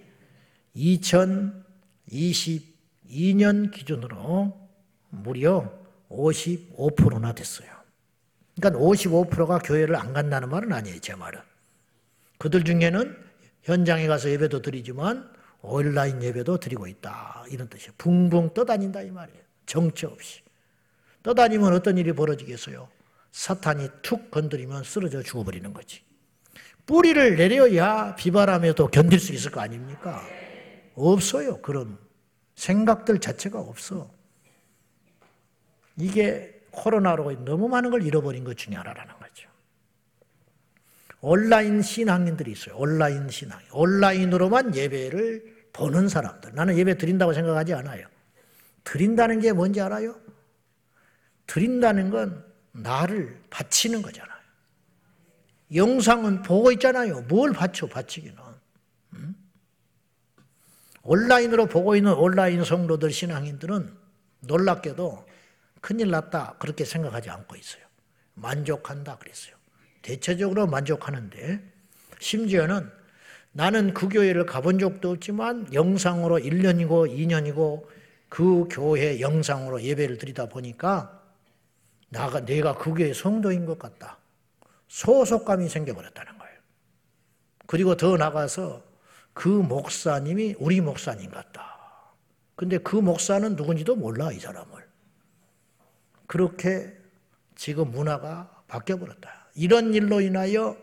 2022년 0.75 3.71
기준으로 3.71 4.69
무려 5.09 5.71
55%나 6.09 7.33
됐어요. 7.33 7.79
그러니까 8.59 8.79
55%가 8.79 9.59
교회를 9.59 9.95
안 9.95 10.13
간다는 10.13 10.49
말은 10.49 10.73
아니에요, 10.73 10.99
제 10.99 11.15
말은. 11.15 11.39
그들 12.37 12.63
중에는 12.63 13.17
현장에 13.63 14.07
가서 14.07 14.29
예배도 14.29 14.61
드리지만 14.61 15.29
온라인 15.61 16.23
예배도 16.23 16.57
드리고 16.57 16.87
있다. 16.87 17.45
이런 17.49 17.67
뜻이에요. 17.69 17.91
붕붕 17.97 18.53
떠다닌다 18.53 19.01
이 19.01 19.11
말이에요. 19.11 19.41
정처 19.65 20.07
없이. 20.07 20.41
떠다니면 21.23 21.73
어떤 21.73 21.97
일이 21.97 22.13
벌어지겠어요? 22.13 22.87
사탄이 23.31 23.89
툭 24.01 24.31
건드리면 24.31 24.83
쓰러져 24.83 25.21
죽어버리는 25.21 25.73
거지. 25.73 26.01
뿌리를 26.85 27.35
내려야 27.35 28.15
비바람에도 28.15 28.87
견딜 28.87 29.19
수 29.19 29.33
있을 29.33 29.51
거 29.51 29.61
아닙니까? 29.61 30.21
없어요. 30.95 31.61
그런 31.61 31.97
생각들 32.55 33.19
자체가 33.19 33.59
없어. 33.59 34.09
이게 35.97 36.61
코로나로 36.71 37.45
너무 37.45 37.67
많은 37.67 37.91
걸 37.91 38.03
잃어버린 38.03 38.43
것 38.43 38.57
중에 38.57 38.75
하나라는 38.75 39.13
거죠. 39.19 39.49
온라인 41.21 41.81
신앙인들이 41.81 42.51
있어요. 42.51 42.75
온라인 42.77 43.29
신앙. 43.29 43.59
온라인으로만 43.71 44.75
예배를 44.75 45.67
보는 45.73 46.07
사람들. 46.07 46.55
나는 46.55 46.77
예배 46.77 46.97
드린다고 46.97 47.33
생각하지 47.33 47.73
않아요. 47.75 48.07
드린다는 48.83 49.41
게 49.41 49.51
뭔지 49.51 49.81
알아요? 49.81 50.15
드린다는 51.49 52.11
건 52.11 52.45
나를 52.71 53.41
바치는 53.49 54.03
거잖아요. 54.03 54.39
영상은 55.73 56.43
보고 56.43 56.71
있잖아요. 56.73 57.21
뭘 57.23 57.53
바쳐, 57.53 57.87
바치기는. 57.87 58.37
음? 59.13 59.35
온라인으로 61.01 61.65
보고 61.65 61.95
있는 61.95 62.13
온라인 62.13 62.63
성도들, 62.63 63.11
신앙인들은 63.11 63.97
놀랍게도 64.41 65.25
큰일 65.81 66.11
났다. 66.11 66.57
그렇게 66.59 66.85
생각하지 66.85 67.31
않고 67.31 67.55
있어요. 67.55 67.83
만족한다. 68.35 69.17
그랬어요. 69.17 69.55
대체적으로 70.03 70.67
만족하는데, 70.67 71.63
심지어는 72.19 72.91
나는 73.53 73.95
그 73.95 74.07
교회를 74.07 74.45
가본 74.45 74.77
적도 74.77 75.11
없지만 75.11 75.73
영상으로 75.73 76.37
1년이고 76.37 77.11
2년이고 77.11 77.87
그 78.29 78.67
교회 78.69 79.19
영상으로 79.19 79.81
예배를 79.81 80.19
드리다 80.19 80.45
보니까 80.45 81.18
나가, 82.09 82.43
내가 82.43 82.75
그 82.75 82.93
교회 82.93 83.13
성도인 83.13 83.65
것 83.65 83.79
같다. 83.79 84.17
소속감이 84.87 85.69
생겨버렸다는 85.69 86.37
거예요. 86.37 86.55
그리고 87.67 87.95
더 87.95 88.17
나가서 88.17 88.83
그 89.33 89.47
목사님이 89.47 90.55
우리 90.59 90.81
목사님 90.81 91.29
같다. 91.29 91.77
근데 92.55 92.77
그 92.77 92.95
목사는 92.95 93.55
누군지도 93.55 93.95
몰라, 93.95 94.31
이 94.31 94.39
사람을. 94.39 94.87
그렇게 96.27 96.93
지금 97.55 97.91
문화가 97.91 98.63
바뀌어버렸다. 98.67 99.49
이런 99.55 99.93
일로 99.93 100.21
인하여 100.21 100.77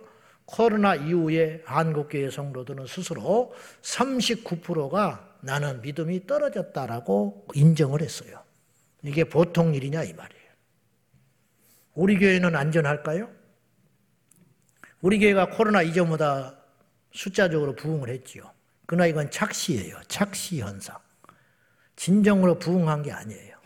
코로나 0.44 0.94
이후에 0.94 1.62
한국교회 1.64 2.30
성도들은 2.30 2.86
스스로 2.86 3.52
39%가 3.82 5.36
나는 5.40 5.82
믿음이 5.82 6.26
떨어졌다라고 6.26 7.46
인정을 7.54 8.00
했어요. 8.00 8.42
이게 9.02 9.24
보통 9.24 9.74
일이냐 9.74 10.02
이 10.04 10.12
말이에요. 10.12 10.35
우리 11.96 12.18
교회는 12.18 12.54
안전할까요? 12.54 13.28
우리 15.00 15.18
교회가 15.18 15.48
코로나 15.50 15.82
이전보다 15.82 16.54
숫자적으로 17.12 17.74
부흥을 17.74 18.10
했지요. 18.10 18.50
그러나 18.84 19.06
이건 19.06 19.30
착시예요. 19.30 19.98
착시 20.06 20.60
현상. 20.60 20.98
진정으로 21.96 22.58
부흥한 22.58 23.02
게 23.02 23.12
아니에요. 23.12 23.56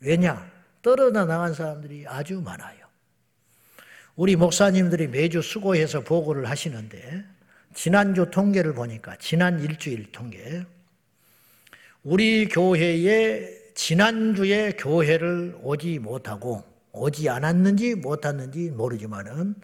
왜냐? 0.00 0.50
떨어져 0.82 1.24
나간 1.24 1.54
사람들이 1.54 2.06
아주 2.06 2.40
많아요. 2.42 2.86
우리 4.14 4.36
목사님들이 4.36 5.08
매주 5.08 5.40
수고해서 5.40 6.02
보고를 6.02 6.48
하시는데 6.48 7.24
지난주 7.74 8.30
통계를 8.30 8.74
보니까 8.74 9.16
지난 9.16 9.60
일주일 9.60 10.12
통계 10.12 10.64
우리 12.02 12.48
교회에 12.48 13.72
지난주에 13.74 14.72
교회를 14.72 15.58
오지 15.62 15.98
못하고 15.98 16.75
오지 16.96 17.28
않았는지 17.28 17.94
못했는지 17.96 18.70
모르지만은 18.70 19.54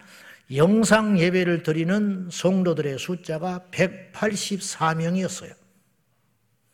영상 0.55 1.19
예배를 1.19 1.63
드리는 1.63 2.29
성도들의 2.31 2.99
숫자가 2.99 3.67
184명이었어요. 3.71 5.55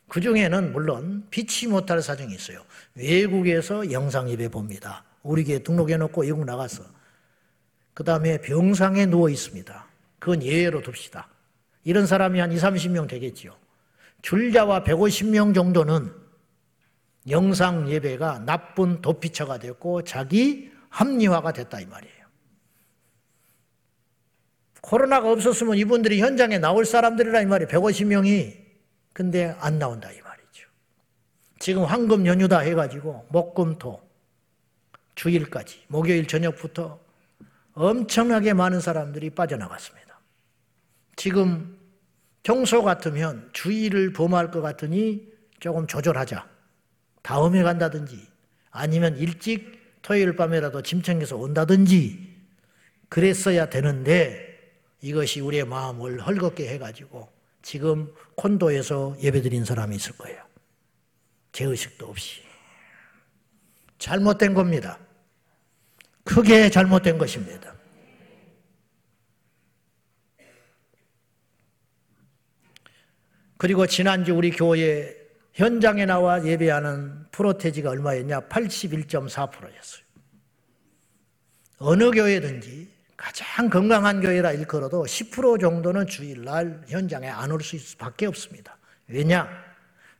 그 0.09 0.19
중에는 0.21 0.73
물론 0.73 1.25
피치 1.29 1.67
못할 1.67 2.01
사정이 2.01 2.33
있어요. 2.33 2.63
외국에서 2.95 3.91
영상 3.91 4.29
예배 4.29 4.49
봅니다. 4.49 5.03
우리 5.23 5.43
교회 5.43 5.59
등록해 5.59 5.97
놓고 5.97 6.21
외국 6.23 6.43
나가서 6.45 6.83
그 7.93 8.03
다음에 8.03 8.39
병상에 8.41 9.05
누워 9.05 9.29
있습니다. 9.29 9.87
그건 10.17 10.43
예외로 10.43 10.81
둡시다. 10.81 11.29
이런 11.83 12.05
사람이 12.07 12.39
한 12.39 12.51
2, 12.51 12.55
30명 12.55 13.07
되겠지요. 13.07 13.55
줄자와 14.21 14.83
150명 14.83 15.53
정도는 15.53 16.11
영상 17.29 17.89
예배가 17.89 18.45
나쁜 18.45 19.01
도피처가 19.01 19.59
됐고 19.59 20.03
자기 20.03 20.71
합리화가 20.89 21.53
됐다 21.53 21.79
이 21.79 21.85
말이에요. 21.85 22.19
코로나가 24.81 25.31
없었으면 25.31 25.77
이분들이 25.77 26.21
현장에 26.21 26.57
나올 26.57 26.85
사람들이라 26.85 27.41
이 27.41 27.45
말이에요. 27.45 27.67
150명이. 27.69 28.57
근데 29.13 29.55
안 29.59 29.77
나온다 29.77 30.11
이 30.11 30.19
말이죠. 30.21 30.67
지금 31.59 31.83
황금 31.83 32.25
연휴다 32.25 32.59
해가지고 32.59 33.27
목금토 33.29 34.01
주일까지 35.15 35.83
목요일 35.87 36.27
저녁부터 36.27 36.99
엄청나게 37.73 38.53
많은 38.53 38.79
사람들이 38.79 39.29
빠져나갔습니다. 39.31 40.19
지금 41.15 41.77
평소 42.43 42.81
같으면 42.81 43.49
주의를 43.53 44.13
범할 44.13 44.51
것 44.51 44.61
같으니 44.61 45.27
조금 45.59 45.85
조절하자. 45.85 46.58
다음에 47.21 47.63
간다든지 47.63 48.27
아니면 48.71 49.17
일찍 49.17 49.79
토요일 50.01 50.35
밤에라도 50.35 50.81
짐 50.81 51.01
챙겨서 51.01 51.35
온다든지 51.37 52.29
그랬어야 53.09 53.69
되는데 53.69 54.49
이것이 55.01 55.41
우리의 55.41 55.65
마음을 55.65 56.19
헐겁게 56.21 56.67
해가지고 56.69 57.29
지금 57.61 58.13
콘도에서 58.35 59.17
예배드린 59.21 59.65
사람이 59.65 59.95
있을 59.95 60.13
거예요. 60.17 60.43
제의식도 61.51 62.07
없이. 62.07 62.41
잘못된 63.97 64.53
겁니다. 64.53 64.97
크게 66.23 66.69
잘못된 66.69 67.17
것입니다. 67.17 67.73
그리고 73.57 73.85
지난주 73.87 74.33
우리 74.33 74.51
교회 74.51 75.18
현장에 75.53 76.05
나와 76.05 76.45
예배하는 76.45 77.27
프로테지가 77.31 77.89
얼마였냐? 77.89 78.41
81.4%였어요. 78.41 80.03
어느 81.79 82.11
교회든지 82.11 82.89
가장 83.15 83.69
건강한 83.69 84.21
교회라 84.21 84.53
일컬어도 84.53 85.03
10% 85.03 85.59
정도는 85.59 86.07
주일날 86.07 86.83
현장에 86.87 87.27
안올 87.27 87.61
수밖에 87.61 88.25
없습니다. 88.27 88.77
왜냐? 89.07 89.49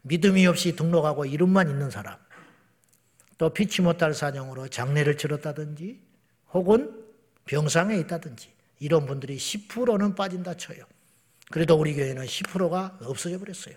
믿음이 0.02 0.46
없이 0.48 0.76
등록하고 0.76 1.26
이름만 1.26 1.70
있는 1.70 1.90
사람. 1.90 2.18
또 3.38 3.50
피치 3.50 3.82
못할 3.82 4.14
사정으로 4.14 4.68
장례를 4.68 5.18
치렀다든지 5.18 6.02
혹은 6.54 7.06
병상에 7.46 7.96
있다든지 7.98 8.52
이런 8.80 9.06
분들이 9.06 9.38
10%는 9.38 10.16
빠진다 10.16 10.56
쳐요. 10.56 10.84
그래도 11.52 11.76
우리 11.76 11.96
교회는 11.96 12.26
10%가 12.26 12.98
없어져 13.02 13.40
버렸어요. 13.40 13.76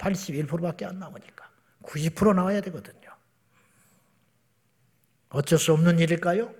81%밖에 0.00 0.86
안 0.86 0.98
나오니까. 0.98 1.48
90% 1.82 2.34
나와야 2.34 2.60
되거든요. 2.62 3.10
어쩔 5.28 5.58
수 5.58 5.72
없는 5.72 5.98
일일까요? 5.98 6.52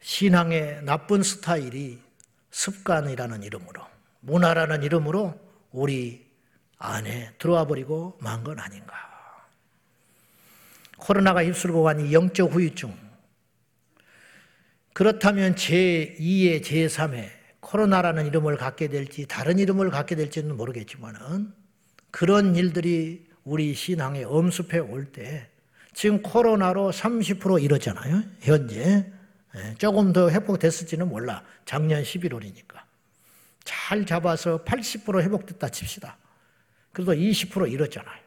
신앙의 0.00 0.82
나쁜 0.84 1.22
스타일이 1.22 2.00
습관이라는 2.50 3.42
이름으로, 3.44 3.86
문화라는 4.20 4.82
이름으로 4.82 5.38
우리 5.70 6.28
안에 6.78 7.34
들어와 7.38 7.64
버리고 7.66 8.18
만 8.20 8.42
건 8.42 8.58
아닌가. 8.58 8.94
코로나가 10.98 11.44
휩쓸고 11.44 11.82
간 11.82 12.12
영적 12.12 12.52
후유증. 12.52 12.94
그렇다면 14.92 15.54
제2의 15.54 16.62
제3의 16.62 17.39
코로나라는 17.70 18.26
이름을 18.26 18.56
갖게 18.56 18.88
될지 18.88 19.26
다른 19.26 19.60
이름을 19.60 19.90
갖게 19.90 20.16
될지는 20.16 20.56
모르겠지만은 20.56 21.52
그런 22.10 22.56
일들이 22.56 23.28
우리 23.44 23.74
신앙에 23.74 24.24
엄습해 24.24 24.78
올 24.78 25.12
때 25.12 25.48
지금 25.92 26.22
코로나로 26.22 26.90
30% 26.90 27.62
이렇잖아요. 27.62 28.22
현재. 28.40 29.12
예, 29.56 29.74
조금 29.78 30.12
더 30.12 30.30
회복됐을지는 30.30 31.08
몰라. 31.08 31.44
작년 31.64 32.02
11월이니까. 32.02 32.80
잘 33.64 34.06
잡아서 34.06 34.64
80% 34.64 35.20
회복됐다 35.22 35.68
칩시다. 35.68 36.16
그래도 36.92 37.12
20% 37.12 37.70
잃었잖아요. 37.70 38.20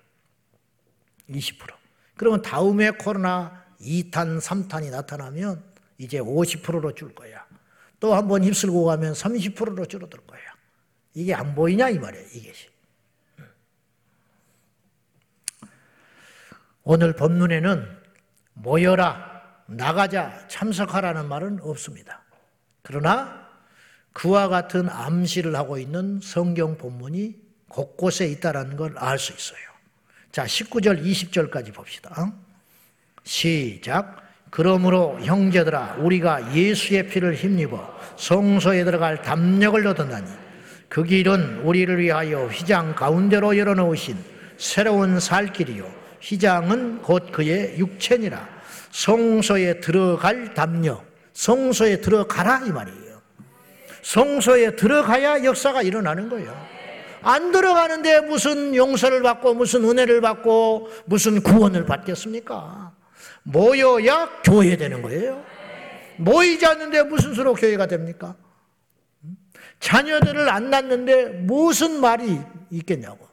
20%. 1.29 1.73
그러면 2.15 2.41
다음에 2.41 2.91
코로나 2.91 3.63
2탄, 3.81 4.39
3탄이 4.41 4.91
나타나면 4.91 5.63
이제 5.97 6.19
50%로 6.19 6.93
줄 6.93 7.15
거야. 7.15 7.45
또 8.03 8.11
한 8.13 8.27
번 8.27 8.43
휩쓸고 8.43 8.83
가면 8.83 9.13
30%로 9.13 9.85
줄어들 9.85 10.19
거야. 10.27 10.41
이게 11.13 11.33
안 11.33 11.55
보이냐 11.55 11.89
이 11.89 11.97
말이에요. 11.99 12.27
이것이. 12.33 12.67
오늘 16.83 17.15
본문에는 17.15 17.97
모여라, 18.55 19.61
나가자, 19.67 20.49
참석하라는 20.49 21.29
말은 21.29 21.59
없습니다. 21.61 22.25
그러나 22.81 23.47
그와 24.11 24.49
같은 24.49 24.89
암시를 24.89 25.55
하고 25.55 25.77
있는 25.77 26.19
성경 26.21 26.77
본문이 26.77 27.41
곳곳에 27.69 28.27
있다는 28.27 28.75
걸 28.75 28.95
알 28.97 29.17
수 29.17 29.31
있어요. 29.31 29.65
자, 30.33 30.43
19절, 30.43 31.01
20절까지 31.01 31.73
봅시다. 31.73 32.33
시작. 33.23 34.22
그러므로 34.53 35.17
형제들아 35.19 35.95
우리가 35.97 36.53
예수의 36.53 37.07
피를 37.07 37.33
힘입어 37.33 37.91
성소에 38.17 38.83
들어갈 38.83 39.19
담력을 39.19 39.87
얻었나니 39.87 40.27
그 40.87 41.03
길은 41.03 41.61
우리를 41.63 41.99
위하여 41.99 42.45
휘장 42.45 42.93
가운데로 42.93 43.57
열어놓으신 43.57 44.15
새로운 44.57 45.19
살 45.19 45.51
길이요. 45.51 45.91
휘장은 46.21 47.01
곧 47.01 47.31
그의 47.31 47.79
육체니라. 47.79 48.47
성소에 48.91 49.79
들어갈 49.79 50.53
담력 50.53 51.03
성소에 51.33 52.01
들어가라 52.01 52.61
이 52.67 52.71
말이에요. 52.71 53.21
성소에 54.03 54.75
들어가야 54.75 55.43
역사가 55.43 55.81
일어나는 55.81 56.29
거예요. 56.29 56.55
안 57.23 57.51
들어가는데 57.51 58.19
무슨 58.21 58.75
용서를 58.75 59.23
받고 59.23 59.55
무슨 59.55 59.83
은혜를 59.83 60.21
받고 60.21 60.89
무슨 61.05 61.41
구원을 61.41 61.87
받겠습니까? 61.87 62.82
모여야 63.43 64.29
교회 64.43 64.75
되는 64.77 65.01
거예요. 65.01 65.43
모이지 66.17 66.65
않는데 66.65 67.03
무슨 67.03 67.33
수로 67.33 67.53
교회가 67.53 67.87
됩니까? 67.87 68.35
자녀들을 69.79 70.49
안 70.49 70.69
낳는데 70.69 71.25
무슨 71.25 71.99
말이 71.99 72.39
있겠냐고. 72.71 73.27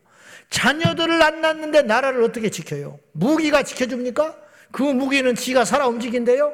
자녀들을 0.50 1.22
안 1.22 1.40
낳는데 1.40 1.82
나라를 1.82 2.22
어떻게 2.24 2.50
지켜요? 2.50 2.98
무기가 3.12 3.62
지켜줍니까? 3.62 4.36
그 4.72 4.82
무기는 4.82 5.32
지가 5.34 5.64
살아 5.64 5.86
움직인대요? 5.86 6.52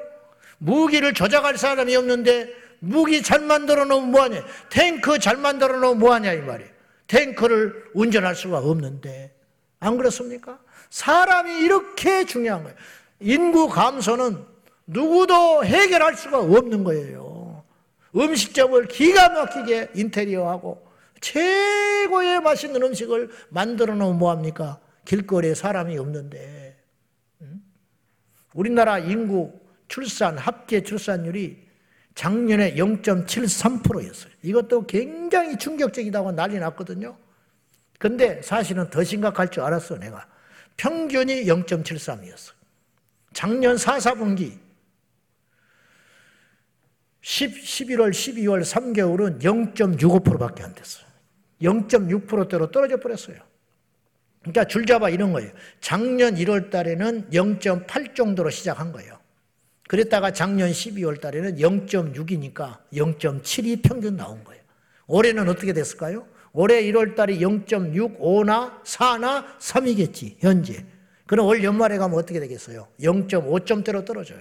무기를 0.58 1.14
조작할 1.14 1.56
사람이 1.56 1.96
없는데 1.96 2.52
무기 2.78 3.22
잘 3.22 3.40
만들어 3.40 3.84
놓으면 3.86 4.10
뭐하냐? 4.10 4.44
탱크 4.68 5.18
잘 5.18 5.36
만들어 5.36 5.78
놓으면 5.78 5.98
뭐하냐 5.98 6.32
이 6.34 6.40
말이에요. 6.40 6.70
탱크를 7.06 7.90
운전할 7.94 8.34
수가 8.34 8.58
없는데 8.58 9.34
안 9.80 9.96
그렇습니까? 9.96 10.58
사람이 10.90 11.60
이렇게 11.60 12.24
중요한 12.24 12.62
거예요. 12.64 12.76
인구 13.20 13.68
감소는 13.68 14.44
누구도 14.86 15.64
해결할 15.64 16.16
수가 16.16 16.40
없는 16.40 16.84
거예요. 16.84 17.64
음식점을 18.14 18.86
기가 18.88 19.28
막히게 19.28 19.90
인테리어하고 19.94 20.86
최고의 21.20 22.40
맛있는 22.40 22.82
음식을 22.82 23.30
만들어 23.48 23.94
놓으면 23.94 24.18
뭐합니까? 24.18 24.78
길거리에 25.04 25.54
사람이 25.54 25.96
없는데. 25.98 26.76
우리나라 28.54 28.98
인구 28.98 29.52
출산, 29.88 30.38
합계 30.38 30.82
출산율이 30.82 31.66
작년에 32.14 32.74
0.73%였어요. 32.74 34.32
이것도 34.42 34.86
굉장히 34.86 35.58
충격적이다고 35.58 36.32
난리 36.32 36.58
났거든요. 36.58 37.16
근데 37.98 38.40
사실은 38.42 38.88
더 38.88 39.04
심각할 39.04 39.50
줄 39.50 39.62
알았어, 39.62 39.98
내가. 39.98 40.26
평균이 40.76 41.44
0.73이었어. 41.44 42.52
작년 43.36 43.76
4, 43.76 43.98
4분기 43.98 44.58
10, 47.20 47.50
11월, 47.50 48.10
12월 48.10 48.62
3개월은 48.62 49.42
0.65%밖에 49.42 50.62
안 50.62 50.74
됐어요. 50.74 51.04
0.6%대로 51.60 52.70
떨어져 52.70 52.96
버렸어요. 52.96 53.36
그러니까 54.40 54.64
줄잡아 54.64 55.10
이런 55.10 55.32
거예요. 55.32 55.50
작년 55.82 56.36
1월 56.36 56.70
달에는 56.70 57.28
0.8 57.28 58.14
정도로 58.14 58.48
시작한 58.48 58.90
거예요. 58.92 59.18
그랬다가 59.86 60.32
작년 60.32 60.70
12월 60.70 61.20
달에는 61.20 61.56
0.6이니까 61.56 62.78
0.7이 62.94 63.82
평균 63.82 64.16
나온 64.16 64.42
거예요. 64.44 64.62
올해는 65.08 65.46
어떻게 65.46 65.74
됐을까요? 65.74 66.26
올해 66.54 66.82
1월 66.84 67.14
달이 67.14 67.40
0.65나 67.40 68.82
4나 68.82 69.58
3이겠지, 69.58 70.36
현재. 70.38 70.86
그럼 71.26 71.46
올 71.46 71.62
연말에 71.64 71.96
가면 71.98 72.18
어떻게 72.18 72.40
되겠어요? 72.40 72.88
0.5점대로 73.00 74.04
떨어져요. 74.04 74.40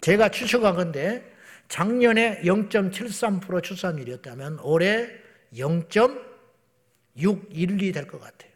제가 0.00 0.28
추측한 0.30 0.74
건데 0.76 1.32
작년에 1.68 2.42
0.73% 2.42 3.62
출산율이었다면 3.62 4.58
올해 4.62 5.08
0.612 5.54 7.94
될 7.94 8.06
것 8.06 8.20
같아요. 8.20 8.50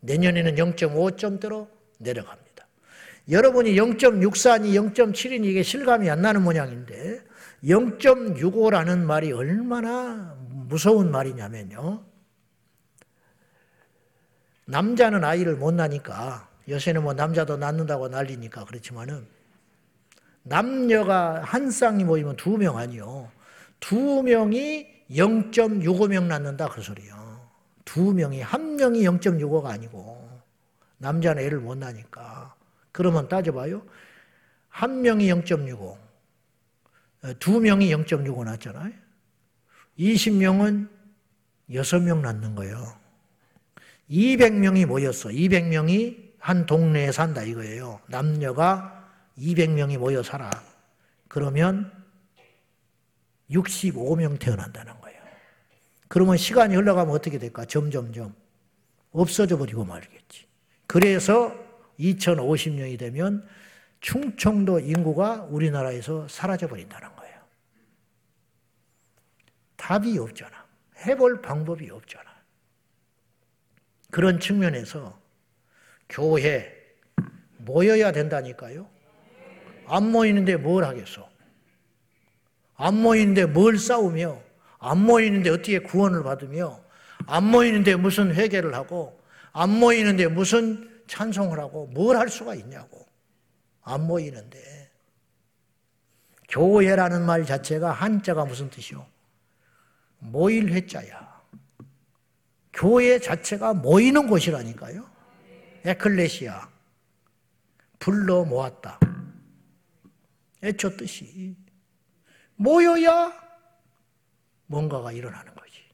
내년에는 0.00 0.54
0.5점대로 0.54 1.68
내려갑니다. 1.98 2.46
여러분이 3.30 3.74
0.64니 3.74 4.74
0.7이니 4.94 5.46
이게 5.46 5.62
실감이 5.64 6.08
안 6.08 6.22
나는 6.22 6.42
모양인데 6.42 7.20
0.65라는 7.64 9.00
말이 9.00 9.32
얼마나 9.32 10.36
무서운 10.50 11.10
말이냐면요. 11.10 12.04
남자는 14.66 15.24
아이를 15.24 15.56
못 15.56 15.74
낳으니까 15.74 16.48
요새는 16.68 17.02
뭐 17.02 17.14
남자도 17.14 17.56
낳는다고 17.56 18.08
난리니까 18.08 18.64
그렇지만은 18.64 19.26
남녀가 20.42 21.42
한 21.42 21.70
쌍이 21.70 22.04
모이면 22.04 22.36
두 22.36 22.56
명 22.56 22.76
아니요. 22.78 23.30
두 23.80 24.22
명이 24.22 24.86
0.65명 25.10 26.24
낳는다 26.24 26.68
그 26.68 26.82
소리요. 26.82 27.14
두 27.84 28.12
명이 28.12 28.40
한 28.42 28.76
명이 28.76 29.02
0.65가 29.02 29.66
아니고 29.66 30.28
남자는 30.98 31.42
애를 31.42 31.60
못 31.60 31.76
낳으니까 31.78 32.54
그러면 32.92 33.28
따져봐요. 33.28 33.82
한 34.68 35.02
명이 35.02 35.28
0.65, 35.28 35.96
두 37.38 37.60
명이 37.60 37.90
0.65 37.94 38.44
낳잖아요. 38.44 38.92
20명은 39.98 40.88
6명 41.70 42.20
낳는 42.20 42.54
거예요. 42.54 42.96
200명이 44.10 44.86
모였어. 44.86 45.30
200명이 45.30 46.25
한 46.46 46.64
동네에 46.64 47.10
산다 47.10 47.42
이거예요. 47.42 48.00
남녀가 48.06 49.10
200명이 49.36 49.98
모여 49.98 50.22
살아. 50.22 50.48
그러면 51.26 51.90
65명 53.50 54.38
태어난다는 54.38 55.00
거예요. 55.00 55.20
그러면 56.06 56.36
시간이 56.36 56.76
흘러가면 56.76 57.12
어떻게 57.12 57.40
될까? 57.40 57.64
점점점 57.64 58.32
없어져 59.10 59.58
버리고 59.58 59.84
말겠지. 59.84 60.46
그래서 60.86 61.52
2050년이 61.98 62.96
되면 62.96 63.44
충청도 63.98 64.78
인구가 64.78 65.42
우리나라에서 65.50 66.28
사라져 66.28 66.68
버린다는 66.68 67.16
거예요. 67.16 67.40
답이 69.74 70.16
없잖아. 70.16 70.64
해볼 71.06 71.42
방법이 71.42 71.90
없잖아. 71.90 72.24
그런 74.12 74.38
측면에서 74.38 75.25
교회 76.08 76.72
모여야 77.58 78.12
된다니까요. 78.12 78.88
안 79.86 80.10
모이는데 80.10 80.56
뭘 80.56 80.84
하겠어? 80.84 81.28
안 82.74 82.94
모이는데 83.00 83.46
뭘 83.46 83.78
싸우며, 83.78 84.42
안 84.78 84.98
모이는데 84.98 85.50
어떻게 85.50 85.78
구원을 85.78 86.22
받으며, 86.22 86.80
안 87.26 87.44
모이는데 87.44 87.96
무슨 87.96 88.34
회개를 88.34 88.74
하고, 88.74 89.18
안 89.52 89.70
모이는데 89.70 90.26
무슨 90.28 91.02
찬송을 91.06 91.58
하고, 91.58 91.86
뭘 91.86 92.16
할 92.16 92.28
수가 92.28 92.54
있냐고. 92.54 93.06
안 93.82 94.06
모이는데. 94.06 94.90
교회라는 96.48 97.24
말 97.24 97.44
자체가 97.46 97.90
한자가 97.92 98.44
무슨 98.44 98.68
뜻이요? 98.70 99.06
모일 100.18 100.72
회자야. 100.72 101.42
교회 102.72 103.18
자체가 103.18 103.74
모이는 103.74 104.28
곳이라니까요. 104.28 105.15
에클레시아 105.86 106.68
불러 108.00 108.44
모았다. 108.44 108.98
애초 110.64 110.96
뜻이 110.96 111.56
모여야 112.56 113.32
뭔가가 114.66 115.12
일어나는 115.12 115.54
거지. 115.54 115.84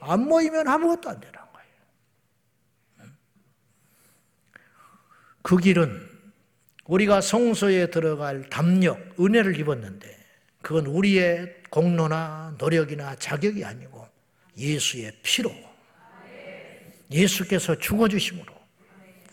안 0.00 0.28
모이면 0.28 0.68
아무것도 0.68 1.08
안 1.08 1.20
되는 1.20 1.32
거예요. 1.32 3.10
그 5.40 5.56
길은 5.56 6.10
우리가 6.84 7.22
성소에 7.22 7.90
들어갈 7.90 8.50
담력, 8.50 9.18
은혜를 9.18 9.58
입었는데 9.58 10.18
그건 10.60 10.86
우리의 10.86 11.62
공로나 11.70 12.56
노력이나 12.58 13.16
자격이 13.16 13.64
아니고 13.64 14.06
예수의 14.58 15.18
피로 15.22 15.50
예수께서 17.10 17.78
죽어주심으로 17.78 18.59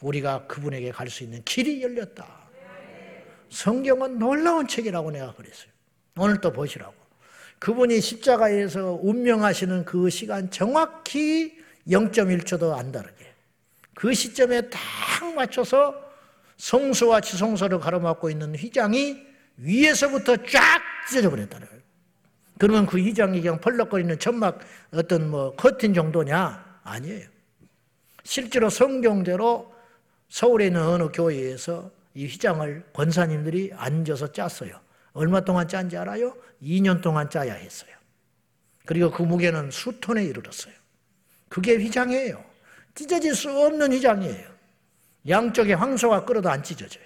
우리가 0.01 0.47
그분에게 0.47 0.91
갈 0.91 1.09
수 1.09 1.23
있는 1.23 1.43
길이 1.43 1.81
열렸다. 1.81 2.25
성경은 3.49 4.19
놀라운 4.19 4.67
책이라고 4.67 5.11
내가 5.11 5.33
그랬어요. 5.33 5.71
오늘 6.17 6.41
또 6.41 6.51
보시라고. 6.51 6.93
그분이 7.59 8.01
십자가에서 8.01 8.99
운명하시는 9.01 9.85
그 9.85 10.09
시간 10.09 10.51
정확히 10.51 11.57
0.1초도 11.87 12.77
안 12.77 12.91
다르게 12.91 13.33
그 13.95 14.13
시점에 14.13 14.69
딱 14.69 14.79
맞춰서 15.35 15.95
성소와 16.57 17.21
지성소를 17.21 17.79
가로막고 17.79 18.29
있는 18.29 18.53
휘장이 18.55 19.25
위에서부터 19.57 20.37
쫙 20.37 20.81
찢어져 21.07 21.29
버렸다는 21.29 21.67
거예요. 21.67 21.81
그러면 22.59 22.85
그 22.85 22.97
휘장이 22.99 23.41
그냥 23.41 23.59
펄럭거리는 23.59 24.19
천막 24.19 24.59
어떤 24.91 25.29
뭐 25.29 25.55
커튼 25.55 25.93
정도냐? 25.93 26.81
아니에요. 26.83 27.27
실제로 28.23 28.69
성경대로 28.69 29.73
서울에 30.29 30.67
있는 30.67 30.81
어느 30.81 31.09
교회에서 31.11 31.91
이 32.13 32.25
휘장을 32.27 32.85
권사님들이 32.93 33.71
앉아서 33.75 34.31
짰어요. 34.31 34.79
얼마 35.13 35.41
동안 35.41 35.67
짠지 35.67 35.97
알아요? 35.97 36.35
2년 36.61 37.01
동안 37.01 37.29
짜야 37.29 37.53
했어요. 37.53 37.91
그리고 38.85 39.11
그 39.11 39.23
무게는 39.23 39.71
수톤에 39.71 40.23
이르렀어요. 40.23 40.73
그게 41.49 41.75
휘장이에요. 41.75 42.43
찢어질 42.95 43.35
수 43.35 43.51
없는 43.51 43.91
휘장이에요. 43.93 44.49
양쪽에 45.27 45.73
황소가 45.73 46.25
끌어도 46.25 46.49
안 46.49 46.63
찢어져요. 46.63 47.03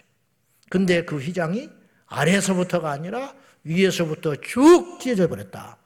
근데 0.69 1.03
그 1.03 1.17
휘장이 1.17 1.69
아래에서부터가 2.05 2.91
아니라 2.91 3.33
위에서부터 3.63 4.35
쭉 4.37 4.99
찢어져 4.99 5.27
버렸다. 5.27 5.77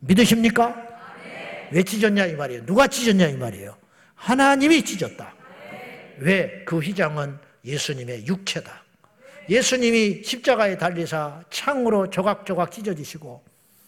믿으십니까? 0.00 0.74
왜 1.70 1.82
찢었냐 1.82 2.26
이 2.26 2.34
말이에요. 2.34 2.66
누가 2.66 2.86
찢었냐 2.86 3.28
이 3.28 3.36
말이에요. 3.36 3.76
하나님이 4.14 4.84
찢었다. 4.84 5.34
왜? 6.22 6.64
그 6.64 6.78
휘장은 6.78 7.38
예수님의 7.64 8.26
육체다. 8.26 8.82
예수님이 9.48 10.22
십자가에 10.22 10.78
달리사 10.78 11.42
창으로 11.50 12.10
조각조각 12.10 12.72
찢어지시고 12.72 13.44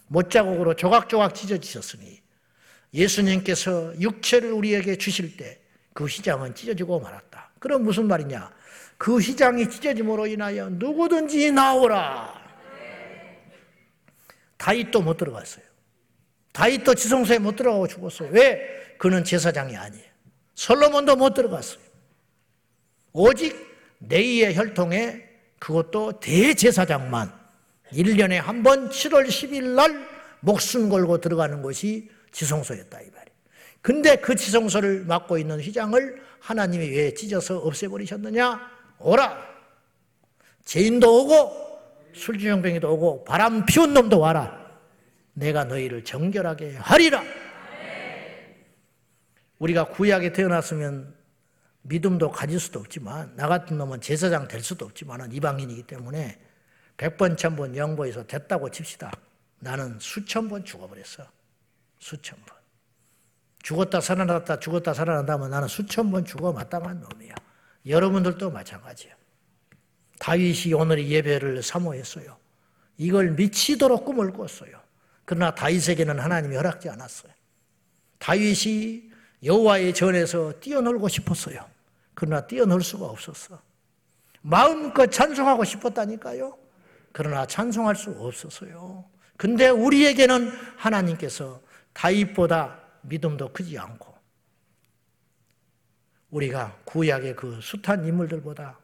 못자국으로 0.07 0.75
조각조각 0.75 1.33
찢어지셨으니 1.33 2.21
예수님께서 2.93 3.99
육체를 3.99 4.51
우리에게 4.51 4.97
주실 4.97 5.37
때 5.37 5.65
그 5.95 6.03
휘장은 6.03 6.53
찢어지고 6.53 6.99
말았다. 6.99 7.51
그럼 7.57 7.83
무슨 7.83 8.07
말이냐? 8.07 8.51
그 8.97 9.17
휘장이 9.17 9.69
찢어짐으로 9.69 10.27
인하여 10.27 10.67
누구든지 10.69 11.53
나오라. 11.53 12.33
다윗도 14.57 15.01
못 15.01 15.15
들어갔어요. 15.15 15.63
다윗도 16.51 16.95
지성소에 16.95 17.39
못 17.39 17.55
들어가고 17.55 17.87
죽었어요. 17.87 18.29
왜? 18.33 18.95
그는 18.97 19.23
제사장이 19.23 19.77
아니에요. 19.77 20.05
솔로몬도 20.55 21.15
못 21.15 21.33
들어갔어요. 21.33 21.84
오직 23.17 23.55
네이의 23.99 24.55
혈통에 24.55 25.23
그것도 25.57 26.19
대제사장만 26.19 27.31
1년에 27.93 28.33
한 28.33 28.61
번 28.61 28.89
7월 28.89 29.27
10일 29.27 29.63
날 29.75 30.05
목숨 30.41 30.89
걸고 30.89 31.21
들어가는 31.21 31.61
것이 31.61 32.09
지성소였다 32.33 32.99
이 32.99 33.05
말이에요. 33.05 33.35
근데 33.81 34.17
그 34.17 34.35
지성소를 34.35 35.05
맡고 35.05 35.37
있는 35.37 35.61
휘장을 35.61 36.21
하나님이 36.41 36.89
왜 36.89 37.13
찢어서 37.13 37.57
없애버리셨느냐? 37.59 38.59
오라. 38.99 39.37
죄인도 40.65 41.21
오고 41.21 41.79
술주정뱅이도 42.13 42.93
오고 42.93 43.23
바람 43.23 43.65
피운 43.65 43.93
놈도 43.93 44.19
와라. 44.19 44.59
내가 45.33 45.63
너희를 45.63 46.03
정결하게 46.03 46.75
하리라. 46.77 47.23
우리가 49.59 49.85
구약에 49.85 50.33
태어났으면 50.33 51.15
믿음도 51.87 52.31
가질 52.31 52.59
수도 52.59 52.79
없지만 52.79 53.35
나 53.35 53.47
같은 53.47 53.77
놈은 53.77 54.01
제사장 54.01 54.47
될 54.47 54.61
수도 54.61 54.85
없지만 54.85 55.31
이방인이기 55.31 55.83
때문에 55.83 56.39
백번 56.97 57.37
천번 57.37 57.75
영보에서 57.75 58.25
됐다고 58.25 58.71
칩시다. 58.71 59.11
나는 59.59 59.99
수천 59.99 60.49
번 60.49 60.65
죽어버렸어. 60.65 61.27
수천 61.99 62.39
번. 62.45 62.55
죽었다 63.61 64.01
살아났다 64.01 64.59
죽었다 64.59 64.93
살아난다면 64.93 65.49
나는 65.49 65.67
수천 65.67 66.11
번 66.11 66.25
죽어 66.25 66.53
마땅한 66.53 67.01
놈이야. 67.01 67.35
여러분들도 67.85 68.49
마찬가지야. 68.49 69.13
다윗이 70.19 70.73
오늘 70.73 71.07
예배를 71.07 71.61
사모했어요. 71.61 72.37
이걸 72.97 73.31
미치도록 73.31 74.05
꿈을 74.05 74.31
꿨어요. 74.31 74.79
그러나 75.25 75.53
다윗에게는 75.53 76.19
하나님이 76.19 76.55
허락지 76.55 76.89
않았어요. 76.89 77.31
다윗이 78.17 79.11
여호와의 79.43 79.93
전에서 79.93 80.53
뛰어놀고 80.59 81.09
싶었어요. 81.09 81.74
그러나 82.15 82.47
뛰어놀 82.47 82.81
수가 82.81 83.05
없었어. 83.05 83.61
마음껏 84.41 85.07
찬송하고 85.07 85.63
싶었다니까요. 85.63 86.57
그러나 87.11 87.45
찬송할 87.45 87.95
수 87.95 88.11
없었어요. 88.11 89.05
근데 89.37 89.69
우리에게는 89.69 90.49
하나님께서 90.77 91.61
다윗보다 91.93 92.79
믿음도 93.01 93.51
크지 93.53 93.77
않고 93.77 94.15
우리가 96.29 96.77
구약의 96.85 97.35
그 97.35 97.59
숱한 97.61 98.05
인물들보다 98.05 98.79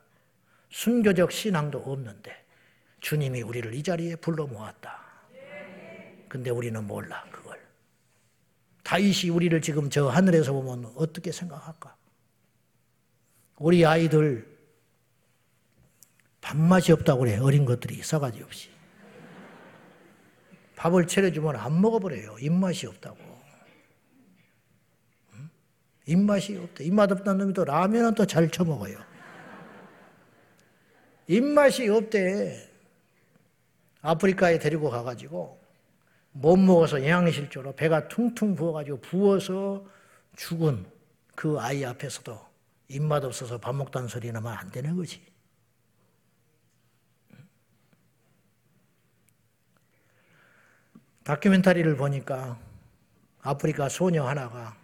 순교적 0.70 1.32
신앙도 1.32 1.80
없는데 1.80 2.46
주님이 3.02 3.42
우리를 3.42 3.74
이 3.74 3.84
자리에 3.84 4.16
불러 4.16 4.48
모았다. 4.48 5.00
근데 6.30 6.50
우리는 6.50 6.82
몰라 6.86 7.26
그걸. 7.32 7.60
다윗이 8.84 9.30
우리를 9.32 9.62
지금 9.62 9.90
저 9.90 10.08
하늘에서 10.08 10.54
보면 10.54 10.94
어떻게 10.96 11.32
생각할까? 11.32 11.96
우리 13.62 13.86
아이들 13.86 14.50
밥맛이 16.42 16.92
없다고 16.92 17.20
그래 17.20 17.38
어린 17.38 17.64
것들이 17.64 18.02
싸가지 18.02 18.42
없이. 18.42 18.70
밥을 20.76 21.06
차려주면 21.06 21.56
안 21.56 21.80
먹어버려요. 21.80 22.38
입맛이 22.40 22.88
없다고. 22.88 23.18
입맛이 26.08 26.58
없대. 26.58 26.84
입맛 26.84 27.12
없다는 27.12 27.38
놈이 27.38 27.54
또 27.54 27.64
라면은 27.64 28.16
또잘 28.16 28.50
처먹어요. 28.50 28.98
입맛이 31.28 31.88
없대. 31.88 32.68
아프리카에 34.02 34.58
데리고 34.58 34.90
가가지고 34.90 35.62
못 36.32 36.58
먹어서 36.58 37.00
영양실조로 37.02 37.76
배가 37.76 38.08
퉁퉁 38.08 38.56
부어가지고 38.56 39.02
부어서 39.02 39.86
죽은 40.36 40.88
그 41.36 41.60
아이 41.60 41.86
앞에서도 41.86 42.51
입맛 42.92 43.24
없어서 43.24 43.58
밥 43.58 43.74
먹다는 43.76 44.08
소리 44.08 44.32
나면 44.32 44.54
안 44.54 44.70
되는 44.70 44.96
거지. 44.96 45.26
다큐멘터리를 51.24 51.96
보니까 51.96 52.60
아프리카 53.42 53.90
소녀 53.90 54.28
하나가 54.28 54.76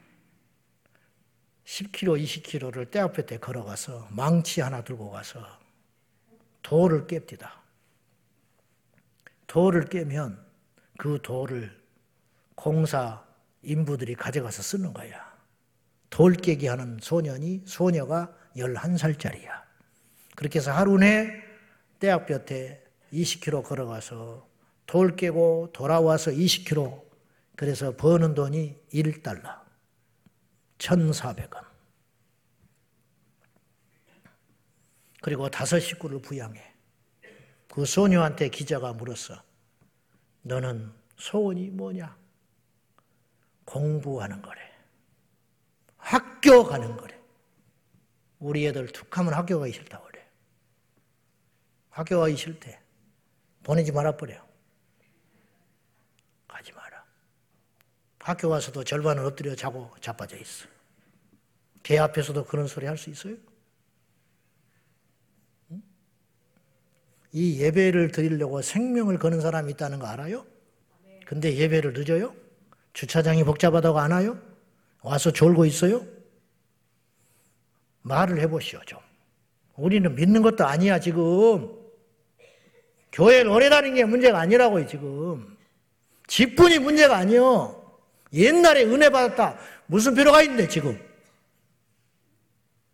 10km, 1.66 2.24
20km를 2.24 2.90
때 2.90 3.00
앞에 3.00 3.26
때 3.26 3.38
걸어가서 3.38 4.08
망치 4.12 4.62
하나 4.62 4.84
들고 4.84 5.12
가서 5.12 5.46
돌을 6.62 7.08
깹디다. 7.08 7.52
돌을 9.48 9.86
깨면 9.86 10.46
그 10.98 11.20
돌을 11.22 11.78
공사 12.56 13.26
인부들이 13.64 14.16
가져가서 14.16 14.62
쓰는 14.62 14.94
거야. 14.94 15.27
돌 16.10 16.34
깨기 16.34 16.68
하는 16.68 16.98
소년이, 17.02 17.64
소녀가 17.66 18.36
11살짜리야. 18.56 19.64
그렇게 20.36 20.60
해서 20.60 20.72
하루 20.72 20.98
내 20.98 21.32
대학볕에 22.00 22.84
20km 23.14 23.64
걸어가서 23.64 24.48
돌 24.86 25.16
깨고 25.16 25.72
돌아와서 25.74 26.32
20km 26.32 27.04
그래서 27.56 27.96
버는 27.96 28.36
돈이 28.36 28.76
1달러. 28.94 29.60
1,400원. 30.78 31.66
그리고 35.22 35.50
다섯 35.50 35.80
식구를 35.80 36.22
부양해. 36.22 36.62
그 37.68 37.86
소녀한테 37.86 38.50
기자가 38.50 38.94
물었어. 38.94 39.42
너는 40.44 40.92
소원이 41.18 41.70
뭐냐? 41.72 42.16
공부하는 43.66 44.42
거래. 44.42 44.67
학교 46.08 46.64
가는 46.64 46.96
거래. 46.96 47.20
우리 48.40 48.66
애들 48.66 48.88
툭 48.88 49.18
하면 49.18 49.34
학교 49.34 49.60
가기 49.60 49.74
싫다고 49.74 50.06
그래. 50.06 50.26
학교 51.90 52.20
가기 52.22 52.38
싫대. 52.38 52.80
보내지 53.64 53.92
말아버려. 53.92 54.42
가지 56.48 56.72
마라. 56.72 57.04
학교 58.20 58.48
가서도 58.48 58.86
절반은 58.86 59.26
엎드려 59.26 59.54
자고 59.54 59.94
자빠져 60.00 60.38
있어. 60.38 60.68
개 61.84 61.98
앞에서도 61.98 62.46
그런 62.46 62.68
소리 62.68 62.86
할 62.86 62.96
수 62.98 63.10
있어요? 63.10 63.36
이 67.34 67.60
예배를 67.62 68.14
드리려고 68.14 68.62
생명을 68.62 69.20
거는 69.20 69.42
사람이 69.42 69.74
있다는 69.74 70.00
거 70.00 70.08
알아요? 70.08 70.46
근데 71.26 71.54
예배를 71.54 71.92
늦어요? 71.92 72.34
주차장이 72.94 73.44
복잡하다고 73.44 74.00
안 74.00 74.12
와요? 74.14 74.42
와서 75.02 75.32
졸고 75.32 75.66
있어요? 75.66 76.06
말을 78.02 78.40
해보시오, 78.42 78.80
좀. 78.86 79.00
우리는 79.76 80.14
믿는 80.16 80.42
것도 80.42 80.66
아니야, 80.66 81.00
지금. 81.00 81.70
교회를 83.12 83.50
오래 83.50 83.70
다니는 83.70 83.96
게 83.96 84.06
문제가 84.06 84.40
아니라고요, 84.40 84.88
지금. 84.88 85.58
직분이 86.28 86.80
문제가 86.80 87.18
아니요. 87.18 87.84
옛날에 88.34 88.84
은혜 88.84 89.10
받았다. 89.10 89.58
무슨 89.86 90.14
필요가 90.16 90.42
있는데, 90.42 90.68
지금. 90.68 91.00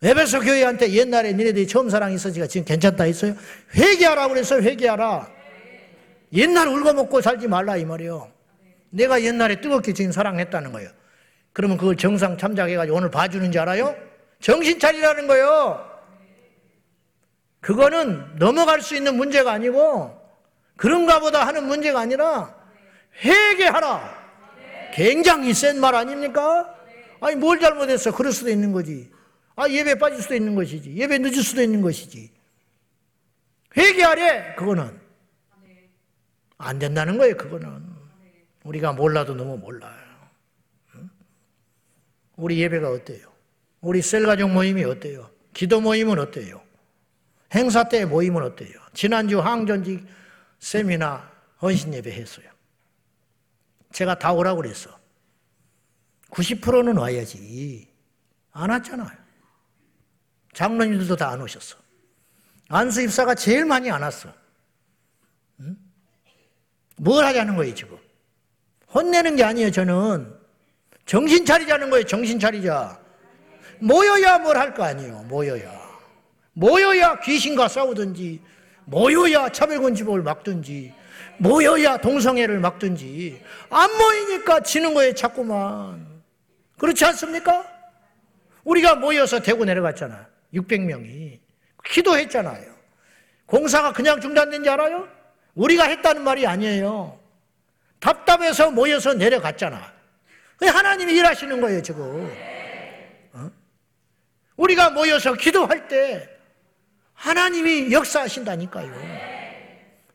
에베소 0.03 0.41
교회한테 0.41 0.91
옛날에 0.91 1.31
니네들이 1.31 1.65
처음 1.65 1.89
사랑 1.89 2.11
있었으니까 2.11 2.47
지금 2.47 2.65
괜찮다 2.65 3.05
했어요? 3.05 3.35
회개하라 3.73 4.27
그랬어요, 4.27 4.61
회개하라. 4.61 5.31
옛날 6.33 6.67
울고 6.67 6.93
먹고 6.93 7.21
살지 7.21 7.47
말라, 7.47 7.77
이 7.77 7.85
말이요. 7.85 8.29
내가 8.89 9.21
옛날에 9.23 9.61
뜨겁게 9.61 9.93
지금 9.93 10.11
사랑했다는 10.11 10.73
거예요. 10.73 10.89
그러면 11.53 11.77
그걸 11.77 11.95
정상 11.95 12.37
참작해가지고 12.37 12.97
오늘 12.97 13.11
봐주는 13.11 13.51
줄 13.51 13.61
알아요? 13.61 13.95
정신 14.39 14.79
차리라는 14.79 15.27
거예요. 15.27 15.89
그거는 17.61 18.35
넘어갈 18.37 18.81
수 18.81 18.95
있는 18.95 19.15
문제가 19.15 19.53
아니고 19.53 20.19
그런가 20.75 21.19
보다 21.19 21.47
하는 21.47 21.65
문제가 21.67 21.99
아니라 22.01 22.53
회개하라. 23.23 24.23
굉장히 24.93 25.53
센 25.53 25.79
말 25.79 25.95
아닙니까? 25.95 26.75
아니 27.21 27.35
뭘 27.35 27.59
잘못했어? 27.59 28.11
그럴 28.13 28.31
수도 28.33 28.49
있는 28.49 28.71
거지. 28.73 29.11
아 29.55 29.69
예배 29.69 29.95
빠질 29.95 30.21
수도 30.21 30.35
있는 30.35 30.55
것이지. 30.55 30.95
예배 30.95 31.19
늦을 31.19 31.43
수도 31.43 31.61
있는 31.61 31.81
것이지. 31.81 32.31
회개하래. 33.77 34.55
그거는 34.55 34.99
안 36.57 36.79
된다는 36.79 37.17
거예요. 37.17 37.37
그거는 37.37 37.81
우리가 38.63 38.93
몰라도 38.93 39.35
너무 39.35 39.57
몰라요. 39.57 40.02
우리 42.35 42.59
예배가 42.59 42.89
어때요? 42.89 43.31
우리 43.81 44.01
셀가족 44.01 44.51
모임이 44.51 44.83
어때요? 44.83 45.29
기도 45.53 45.81
모임은 45.81 46.19
어때요? 46.19 46.61
행사 47.53 47.87
때 47.87 48.05
모임은 48.05 48.41
어때요? 48.41 48.79
지난주 48.93 49.39
항전직 49.39 50.05
세미나 50.59 51.31
헌신 51.61 51.93
예배 51.93 52.11
했어요. 52.11 52.47
제가 53.91 54.17
다 54.17 54.33
오라고 54.33 54.61
그랬어. 54.61 54.97
90%는 56.31 56.97
와야지. 56.97 57.87
안 58.51 58.69
왔잖아요. 58.71 59.11
장로님들도 60.53 61.15
다 61.15 61.29
안 61.29 61.41
오셨어. 61.41 61.77
안수 62.69 63.01
입사가 63.01 63.35
제일 63.35 63.65
많이 63.65 63.91
안 63.91 64.01
왔어. 64.01 64.33
응? 65.59 65.77
뭘 66.97 67.23
하자는 67.25 67.55
거예요, 67.55 67.75
지금? 67.75 67.97
혼내는 68.93 69.35
게 69.35 69.43
아니에요, 69.43 69.69
저는. 69.71 70.39
정신 71.05 71.45
차리자는 71.45 71.89
거예요, 71.89 72.05
정신 72.05 72.39
차리자. 72.39 72.99
모여야 73.79 74.37
뭘 74.39 74.57
할 74.57 74.73
거 74.73 74.83
아니에요, 74.83 75.23
모여야. 75.27 75.83
모여야 76.53 77.19
귀신과 77.19 77.67
싸우든지, 77.67 78.39
모여야 78.85 79.49
차별금지법을 79.49 80.21
막든지, 80.23 80.93
모여야 81.37 81.97
동성애를 81.97 82.59
막든지, 82.59 83.41
안 83.69 83.89
모이니까 83.97 84.61
지는 84.61 84.93
거예요, 84.93 85.13
자꾸만. 85.13 86.05
그렇지 86.77 87.03
않습니까? 87.05 87.65
우리가 88.63 88.95
모여서 88.95 89.41
대구 89.41 89.65
내려갔잖아. 89.65 90.27
600명이. 90.53 91.39
기도했잖아요. 91.85 92.71
공사가 93.45 93.91
그냥 93.91 94.21
중단된 94.21 94.63
지 94.63 94.69
알아요? 94.69 95.07
우리가 95.55 95.83
했다는 95.85 96.23
말이 96.23 96.47
아니에요. 96.47 97.19
답답해서 97.99 98.71
모여서 98.71 99.13
내려갔잖아. 99.13 99.91
하나님이 100.67 101.13
일하시는 101.13 101.59
거예요, 101.61 101.81
지금. 101.81 102.31
어? 103.33 103.51
우리가 104.57 104.89
모여서 104.91 105.33
기도할 105.33 105.87
때 105.87 106.29
하나님이 107.13 107.91
역사하신다니까요. 107.91 108.93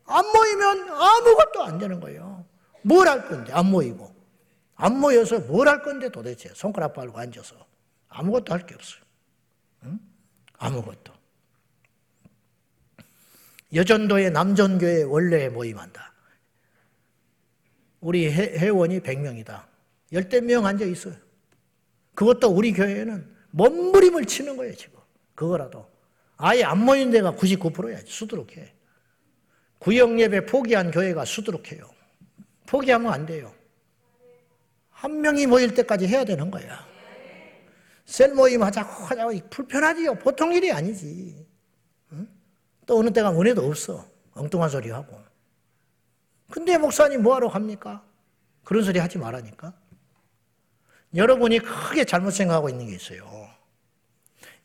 안 0.07 0.27
모이면 0.27 0.89
아무것도 0.91 1.63
안 1.65 1.79
되는 1.79 2.01
거예요. 2.01 2.47
뭘 2.83 3.07
할 3.09 3.27
건데, 3.29 3.53
안 3.53 3.67
모이고. 3.67 4.17
안 4.77 4.99
모여서 4.99 5.41
뭘 5.41 5.67
할 5.69 5.83
건데 5.83 6.09
도대체 6.09 6.51
손가락 6.55 6.95
빨고 6.95 7.19
앉아서 7.19 7.57
아무것도 8.09 8.53
할 8.55 8.65
게 8.67 8.75
없어요. 8.75 9.03
응? 9.85 9.99
아무것도. 10.59 11.13
여전도의 13.75 14.31
남전교회 14.31 15.03
원래 15.03 15.49
모임한다. 15.49 16.13
우리 18.01 18.31
회원이 18.33 19.01
100명이다. 19.01 19.65
열댓 20.13 20.41
명 20.43 20.67
앉아 20.67 20.85
있어요. 20.85 21.15
그것도 22.15 22.49
우리 22.49 22.73
교회는 22.73 23.35
몸부림을 23.51 24.25
치는 24.25 24.57
거예요, 24.57 24.75
지금. 24.75 24.99
그거라도. 25.35 25.89
아예 26.37 26.65
안 26.65 26.85
모인 26.85 27.11
데가 27.11 27.33
99%야. 27.33 28.01
수두룩해. 28.07 28.75
구역 29.79 30.19
예배 30.19 30.47
포기한 30.47 30.91
교회가 30.91 31.25
수두룩해요. 31.25 31.89
포기하면 32.67 33.13
안 33.13 33.27
돼요. 33.27 33.53
한 34.91 35.21
명이 35.21 35.47
모일 35.47 35.75
때까지 35.75 36.07
해야 36.07 36.25
되는 36.25 36.51
거야. 36.51 36.87
셀 38.05 38.35
모임 38.35 38.63
하자고 38.63 39.05
하자고 39.05 39.49
불편하지요. 39.51 40.15
보통 40.17 40.53
일이 40.53 40.73
아니지. 40.73 41.47
응? 42.13 42.29
또 42.87 42.99
어느 42.99 43.13
때가 43.13 43.31
은혜도 43.31 43.65
없어. 43.65 44.05
엉뚱한 44.33 44.71
소리 44.71 44.91
하고. 44.91 45.21
근데 46.51 46.79
목사님 46.79 47.23
뭐하러 47.23 47.49
갑니까? 47.49 48.05
그런 48.65 48.83
소리 48.83 48.99
하지 48.99 49.19
말라니까. 49.19 49.73
여러분이 51.15 51.61
크게 51.61 52.05
잘못 52.05 52.31
생각하고 52.31 52.69
있는 52.69 52.87
게 52.87 52.95
있어요. 52.95 53.49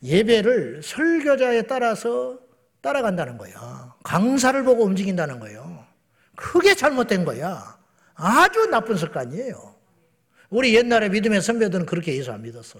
예배를 0.02 0.82
설교자에 0.82 1.62
따라서 1.62 2.38
따라간다는 2.82 3.38
거야. 3.38 3.94
강사를 4.02 4.62
보고 4.64 4.84
움직인다는 4.84 5.40
거예요. 5.40 5.86
크게 6.36 6.74
잘못된 6.74 7.24
거야. 7.24 7.78
아주 8.14 8.66
나쁜 8.66 8.96
습관이에요. 8.96 9.74
우리 10.50 10.74
옛날에 10.74 11.08
믿음의 11.08 11.40
선배들은 11.40 11.86
그렇게 11.86 12.14
예수 12.16 12.30
안 12.32 12.42
믿었어. 12.42 12.78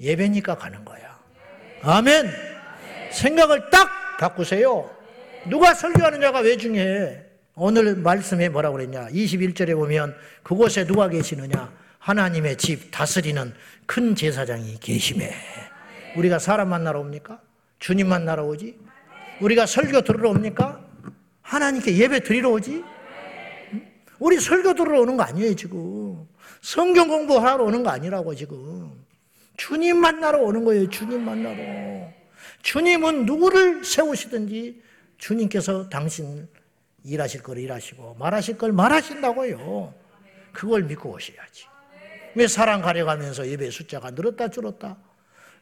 예배니까 0.00 0.56
가는 0.56 0.84
거야. 0.84 1.18
아멘. 1.82 2.30
생각을 3.12 3.70
딱 3.70 3.88
바꾸세요. 4.18 4.94
누가 5.48 5.74
설교하는 5.74 6.20
자가 6.20 6.40
왜 6.40 6.56
중요해? 6.56 7.27
오늘 7.60 7.96
말씀에 7.96 8.48
뭐라고 8.48 8.76
그랬냐? 8.76 9.08
21절에 9.08 9.74
보면 9.74 10.14
그곳에 10.44 10.86
누가 10.86 11.08
계시느냐? 11.08 11.72
하나님의 11.98 12.56
집 12.56 12.92
다스리는 12.92 13.52
큰 13.84 14.14
제사장이 14.14 14.78
계심에. 14.78 15.34
우리가 16.16 16.38
사람 16.38 16.68
만나러 16.68 17.00
옵니까? 17.00 17.40
주님 17.80 18.08
만나러 18.08 18.44
오지? 18.44 18.78
우리가 19.40 19.66
설교 19.66 20.02
들으러 20.02 20.30
옵니까? 20.30 20.80
하나님께 21.42 21.96
예배 21.96 22.20
드리러 22.20 22.50
오지? 22.50 22.84
우리 24.20 24.38
설교 24.38 24.74
들으러 24.74 25.00
오는 25.00 25.16
거 25.16 25.24
아니에요, 25.24 25.54
지금. 25.56 26.28
성경 26.60 27.08
공부하러 27.08 27.64
오는 27.64 27.82
거 27.82 27.90
아니라고, 27.90 28.36
지금. 28.36 28.92
주님 29.56 29.98
만나러 29.98 30.42
오는 30.42 30.64
거예요, 30.64 30.88
주님 30.88 31.24
만나러. 31.24 32.08
주님은 32.62 33.26
누구를 33.26 33.84
세우시든지 33.84 34.80
주님께서 35.18 35.88
당신 35.88 36.46
일하실 37.08 37.42
걸 37.42 37.58
일하시고 37.58 38.14
말하실 38.14 38.58
걸 38.58 38.72
말하신다고요. 38.72 39.94
그걸 40.52 40.82
믿고 40.84 41.10
오셔야지. 41.10 41.66
왜 42.34 42.46
사랑 42.46 42.82
가려가면서 42.82 43.46
예배 43.48 43.70
숫자가 43.70 44.10
늘었다 44.12 44.48
줄었다? 44.48 44.96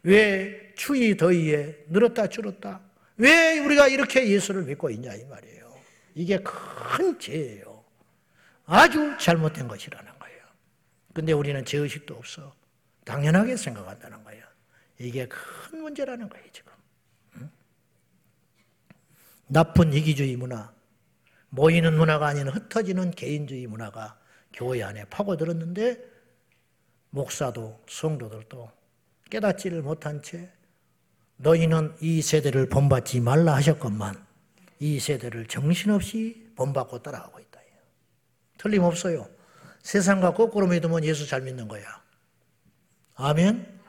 왜 0.02 0.72
추위 0.76 1.16
더위에 1.16 1.84
늘었다 1.88 2.28
줄었다? 2.28 2.80
왜 3.16 3.58
우리가 3.58 3.88
이렇게 3.88 4.28
예수를 4.28 4.64
믿고 4.64 4.90
있냐 4.90 5.14
이 5.14 5.24
말이에요. 5.24 5.74
이게 6.14 6.38
큰 6.38 7.18
죄예요. 7.18 7.84
아주 8.66 9.16
잘못된 9.18 9.68
것이라는 9.68 10.18
거예요. 10.18 10.42
근데 11.14 11.32
우리는 11.32 11.64
죄의식도 11.64 12.14
없어. 12.14 12.54
당연하게 13.04 13.56
생각한다는 13.56 14.22
거예요. 14.24 14.44
이게 14.98 15.26
큰 15.28 15.82
문제라는 15.82 16.28
거예요, 16.28 16.44
지금. 16.52 16.72
응? 17.36 17.50
나쁜 19.46 19.92
이기주의 19.92 20.36
문화, 20.36 20.72
모이는 21.56 21.96
문화가 21.96 22.26
아닌 22.26 22.48
흩어지는 22.48 23.12
개인주의 23.12 23.66
문화가 23.66 24.18
교회 24.52 24.82
안에 24.82 25.06
파고들었는데 25.06 25.98
목사도 27.10 27.82
성도들도 27.88 28.70
깨닫지를 29.30 29.80
못한 29.80 30.22
채 30.22 30.50
너희는 31.38 31.96
이 32.00 32.20
세대를 32.20 32.68
본받지 32.68 33.20
말라 33.20 33.54
하셨건만 33.54 34.24
이 34.80 35.00
세대를 35.00 35.46
정신없이 35.46 36.52
본받고 36.56 37.02
따라가고 37.02 37.40
있다. 37.40 37.46
틀림없어요. 38.58 39.28
세상과 39.82 40.34
거꾸로 40.34 40.66
믿으면 40.66 41.04
예수 41.04 41.26
잘 41.26 41.42
믿는 41.42 41.68
거야. 41.68 41.84
아멘? 43.14 43.80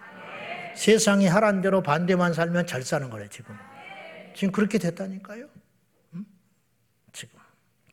세상이 0.76 1.26
하란 1.28 1.62
대로 1.62 1.82
반대만 1.82 2.34
살면 2.34 2.68
잘 2.68 2.84
사는 2.84 3.10
거래, 3.10 3.28
지금. 3.30 3.56
지금 4.36 4.52
그렇게 4.52 4.78
됐다니까요. 4.78 5.48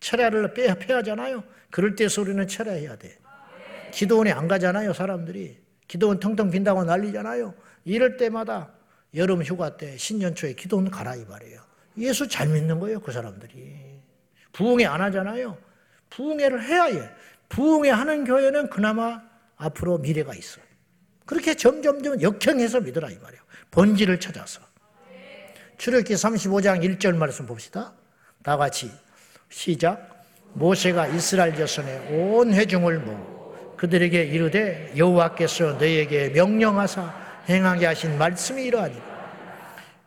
철야를 0.04 0.52
빼, 0.52 0.78
빼야잖아요. 0.78 1.42
그럴 1.70 1.96
때 1.96 2.08
소리는 2.08 2.46
철야해야 2.46 2.96
돼. 2.96 3.18
기도원에 3.90 4.32
안 4.32 4.46
가잖아요, 4.48 4.92
사람들이. 4.92 5.58
기도원 5.88 6.20
텅텅 6.20 6.50
빈다고 6.50 6.84
난리잖아요. 6.84 7.54
이럴 7.84 8.18
때마다 8.18 8.70
여름 9.14 9.42
휴가 9.42 9.78
때, 9.78 9.96
신년 9.96 10.34
초에 10.34 10.52
기도원 10.52 10.90
가라, 10.90 11.16
이 11.16 11.24
말이에요. 11.24 11.62
예수 11.98 12.28
잘 12.28 12.48
믿는 12.48 12.80
거예요, 12.80 13.00
그 13.00 13.12
사람들이. 13.12 14.02
부흥회 14.52 14.84
안 14.84 15.00
하잖아요. 15.00 15.56
부흥회를 16.10 16.62
해야 16.64 16.84
해. 16.84 17.10
부흥회 17.48 17.88
하는 17.88 18.24
교회는 18.24 18.68
그나마 18.68 19.22
앞으로 19.56 19.98
미래가 19.98 20.34
있어. 20.34 20.60
그렇게 21.24 21.54
점점점 21.54 22.20
역행해서 22.20 22.80
믿으라, 22.80 23.08
이 23.08 23.18
말이에요. 23.18 23.42
본질을 23.70 24.20
찾아서. 24.20 24.60
출애기 25.78 26.12
35장 26.12 26.84
1절 26.84 27.16
말씀 27.16 27.46
봅시다. 27.46 27.94
다 28.42 28.58
같이 28.58 28.90
시작. 29.48 30.24
모세가 30.54 31.08
이스라엘 31.08 31.54
자손의 31.54 32.08
온 32.12 32.52
회중을 32.52 33.00
모으 33.00 33.76
그들에게 33.76 34.22
이르되 34.22 34.92
여호와께서 34.96 35.74
너희에게 35.74 36.28
명령하사 36.30 37.12
행하게 37.48 37.86
하신 37.86 38.18
말씀이 38.18 38.64
이러하니 38.64 38.96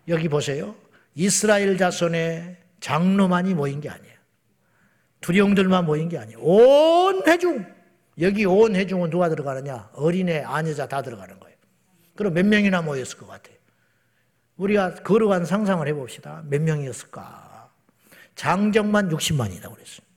여기 0.07 0.29
보세요. 0.29 0.75
이스라엘 1.15 1.77
자손의 1.77 2.57
장로만이 2.79 3.53
모인 3.53 3.81
게 3.81 3.89
아니에요. 3.89 4.15
두령들만 5.21 5.85
모인 5.85 6.09
게 6.09 6.17
아니에요. 6.17 6.39
온 6.39 7.23
회중. 7.27 7.65
여기 8.19 8.45
온 8.45 8.75
회중은 8.75 9.09
누가 9.09 9.29
들어가느냐? 9.29 9.89
어린애, 9.93 10.41
아녀자 10.41 10.88
다 10.88 11.01
들어가는 11.01 11.39
거예요. 11.39 11.55
그럼 12.15 12.33
몇 12.33 12.45
명이나 12.45 12.81
모였을 12.81 13.17
것 13.17 13.27
같아요? 13.27 13.55
우리가 14.57 14.95
걸어간 14.95 15.45
상상을 15.45 15.88
해봅시다. 15.88 16.43
몇 16.47 16.61
명이었을까? 16.61 17.46
장정만 18.38 19.09
60만이다 19.09 19.73
그랬어요. 19.73 20.07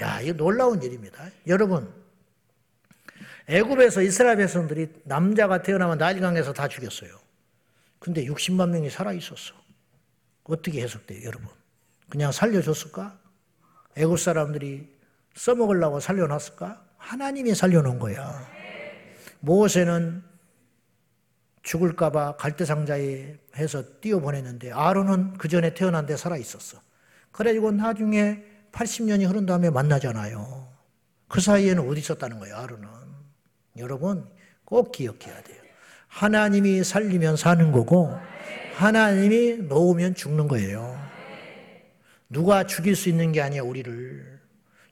야, 0.00 0.20
이거 0.20 0.32
놀라운 0.32 0.80
일입니다. 0.82 1.28
여러분, 1.48 1.92
애굽에서 3.48 4.00
이스라엘 4.02 4.36
백성들이 4.36 5.02
남자가 5.04 5.60
태어나면 5.60 5.98
나일강에서 5.98 6.52
다 6.52 6.68
죽였어요. 6.68 7.18
근데 7.98 8.24
60만 8.24 8.70
명이 8.70 8.90
살아 8.90 9.12
있었어. 9.12 9.54
어떻게 10.44 10.82
해석돼요, 10.82 11.24
여러분? 11.24 11.48
그냥 12.08 12.30
살려줬을까? 12.30 13.18
애국 13.96 14.18
사람들이 14.18 14.88
써먹으려고 15.34 15.98
살려놨을까? 15.98 16.82
하나님이 16.96 17.54
살려놓은 17.56 17.98
거야. 17.98 18.48
모세는 19.40 20.22
죽을까봐 21.62 22.36
갈대상자에 22.36 23.36
해서 23.56 23.82
띄워보냈는데 24.00 24.70
아론은 24.70 25.38
그 25.38 25.48
전에 25.48 25.74
태어난 25.74 26.06
데 26.06 26.16
살아 26.16 26.36
있었어. 26.36 26.80
그래가지고 27.34 27.72
나중에 27.72 28.42
80년이 28.70 29.28
흐른 29.28 29.44
다음에 29.44 29.68
만나잖아요. 29.68 30.68
그 31.26 31.40
사이에는 31.40 31.88
어디 31.88 32.00
있었다는 32.00 32.38
거예요, 32.38 32.56
아론은. 32.56 32.88
여러분, 33.78 34.28
꼭 34.64 34.92
기억해야 34.92 35.42
돼요. 35.42 35.60
하나님이 36.06 36.84
살리면 36.84 37.36
사는 37.36 37.72
거고, 37.72 38.16
하나님이 38.76 39.56
놓으면 39.68 40.14
죽는 40.14 40.46
거예요. 40.46 40.96
누가 42.28 42.64
죽일 42.64 42.94
수 42.94 43.08
있는 43.08 43.32
게 43.32 43.42
아니에요, 43.42 43.64
우리를. 43.64 44.40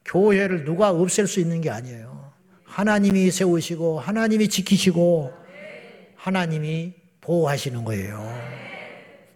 교회를 0.05 0.65
누가 0.65 0.91
없앨 0.91 1.29
수 1.29 1.39
있는 1.39 1.61
게 1.61 1.71
아니에요. 1.71 2.33
하나님이 2.65 3.31
세우시고, 3.31 4.01
하나님이 4.01 4.49
지키시고, 4.49 5.33
하나님이 6.17 6.95
보호하시는 7.21 7.85
거예요. 7.85 8.21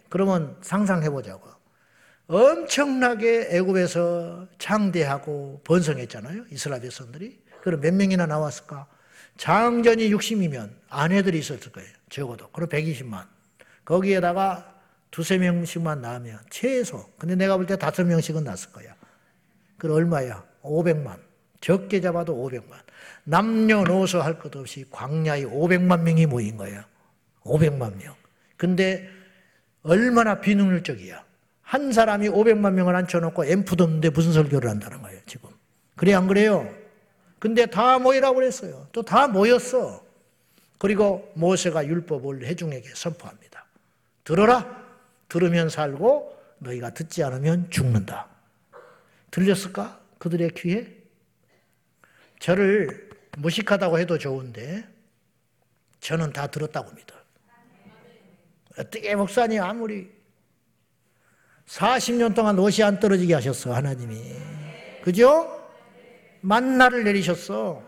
그러면 0.09 0.57
상상해 0.61 1.09
보자고. 1.09 1.46
엄청나게 2.27 3.47
애굽에서 3.51 4.47
장대하고 4.59 5.61
번성했잖아요. 5.63 6.45
이스라엘 6.51 6.81
백성들이. 6.81 7.41
그럼 7.61 7.81
몇 7.81 7.93
명이나 7.93 8.25
나왔을까? 8.25 8.87
장전이 9.37 10.09
60이면 10.13 10.71
아내들이 10.89 11.39
있었을 11.39 11.71
거예요. 11.71 11.89
적어도. 12.09 12.49
그럼 12.51 12.69
120만. 12.69 13.25
거기에다가 13.85 14.75
두세 15.11 15.37
명씩만 15.37 16.01
나오면 16.01 16.39
최소. 16.49 17.09
근데 17.17 17.35
내가 17.35 17.55
볼 17.55 17.65
때 17.65 17.77
다섯 17.77 18.03
명씩은 18.03 18.43
났을 18.43 18.71
거야. 18.71 18.93
그럼 19.77 19.95
얼마야? 19.97 20.43
500만. 20.63 21.19
적게 21.61 22.01
잡아도 22.01 22.35
500만. 22.35 22.73
남녀노소 23.23 24.21
할 24.21 24.37
것 24.39 24.53
없이 24.55 24.85
광야에 24.91 25.43
500만 25.45 26.01
명이 26.01 26.25
모인 26.25 26.57
거야. 26.57 26.85
500만 27.43 27.97
명. 27.97 28.15
근데 28.57 29.07
얼마나 29.83 30.41
비능률적이야. 30.41 31.23
한 31.67 31.91
사람이 31.91 32.29
500만 32.29 32.71
명을 32.75 32.95
앉혀놓고 32.95 33.43
앰프도 33.45 33.83
없는데 33.83 34.09
무슨 34.11 34.31
설교를 34.31 34.69
한다는 34.69 35.01
거예요, 35.01 35.19
지금. 35.25 35.49
그래, 35.97 36.13
안 36.13 36.25
그래요? 36.25 36.73
근데 37.39 37.65
다 37.65 37.99
모이라고 37.99 38.35
그랬어요. 38.35 38.87
또 38.93 39.03
다 39.03 39.27
모였어. 39.27 40.01
그리고 40.77 41.29
모세가 41.35 41.85
율법을 41.85 42.45
해중에게 42.45 42.91
선포합니다. 42.95 43.65
들어라. 44.23 44.85
들으면 45.27 45.67
살고 45.67 46.37
너희가 46.59 46.91
듣지 46.91 47.21
않으면 47.23 47.69
죽는다. 47.69 48.27
들렸을까? 49.31 49.99
그들의 50.19 50.51
귀에? 50.51 50.87
저를 52.39 53.09
무식하다고 53.39 53.99
해도 53.99 54.17
좋은데 54.17 54.87
저는 55.99 56.31
다 56.31 56.47
들었다고 56.47 56.91
믿어요. 56.93 57.19
어떻게 58.79 59.13
목사님 59.15 59.61
아무리 59.61 60.16
40년 61.67 62.33
동안 62.33 62.57
옷이 62.59 62.83
안 62.83 62.99
떨어지게 62.99 63.33
하셨어, 63.35 63.73
하나님이. 63.73 64.17
그죠? 65.03 65.53
만나를 66.41 67.03
내리셨어. 67.03 67.83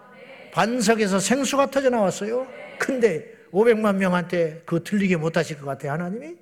반석에서 0.52 1.20
생수가 1.20 1.72
터져 1.72 1.90
나왔어요. 1.90 2.48
근데 2.78 3.26
500만 3.52 3.96
명한테 3.96 4.64
그 4.66 4.84
들리게 4.84 5.16
못 5.18 5.38
하실 5.38 5.58
것 5.60 5.66
같아요, 5.66 5.94
하나님이? 5.94 6.36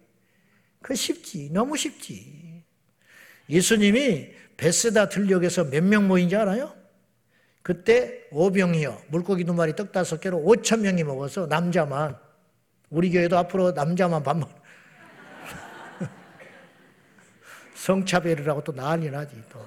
그 0.82 0.96
쉽지. 0.96 1.50
너무 1.52 1.78
쉽지. 1.78 2.64
예수님이 3.50 4.30
베스다 4.58 5.10
들녘에서 5.10 5.66
몇 5.66 5.84
명 5.84 6.08
모인지 6.08 6.36
알아요? 6.36 6.74
그때 7.62 8.24
오병이요. 8.32 9.02
물고기 9.10 9.44
두 9.44 9.54
마리 9.54 9.76
떡 9.76 9.92
다섯 9.92 10.20
개로 10.20 10.40
5천 10.40 10.80
명이 10.80 11.04
먹어서 11.04 11.48
남자만 11.48 12.18
우리 12.90 13.12
교회도 13.12 13.38
앞으로 13.38 13.72
남자만 13.74 14.24
밥 14.24 14.38
먹. 14.38 14.50
성차별이라고 17.78 18.64
또 18.64 18.74
난리 18.74 19.10
나지 19.10 19.42
또. 19.50 19.66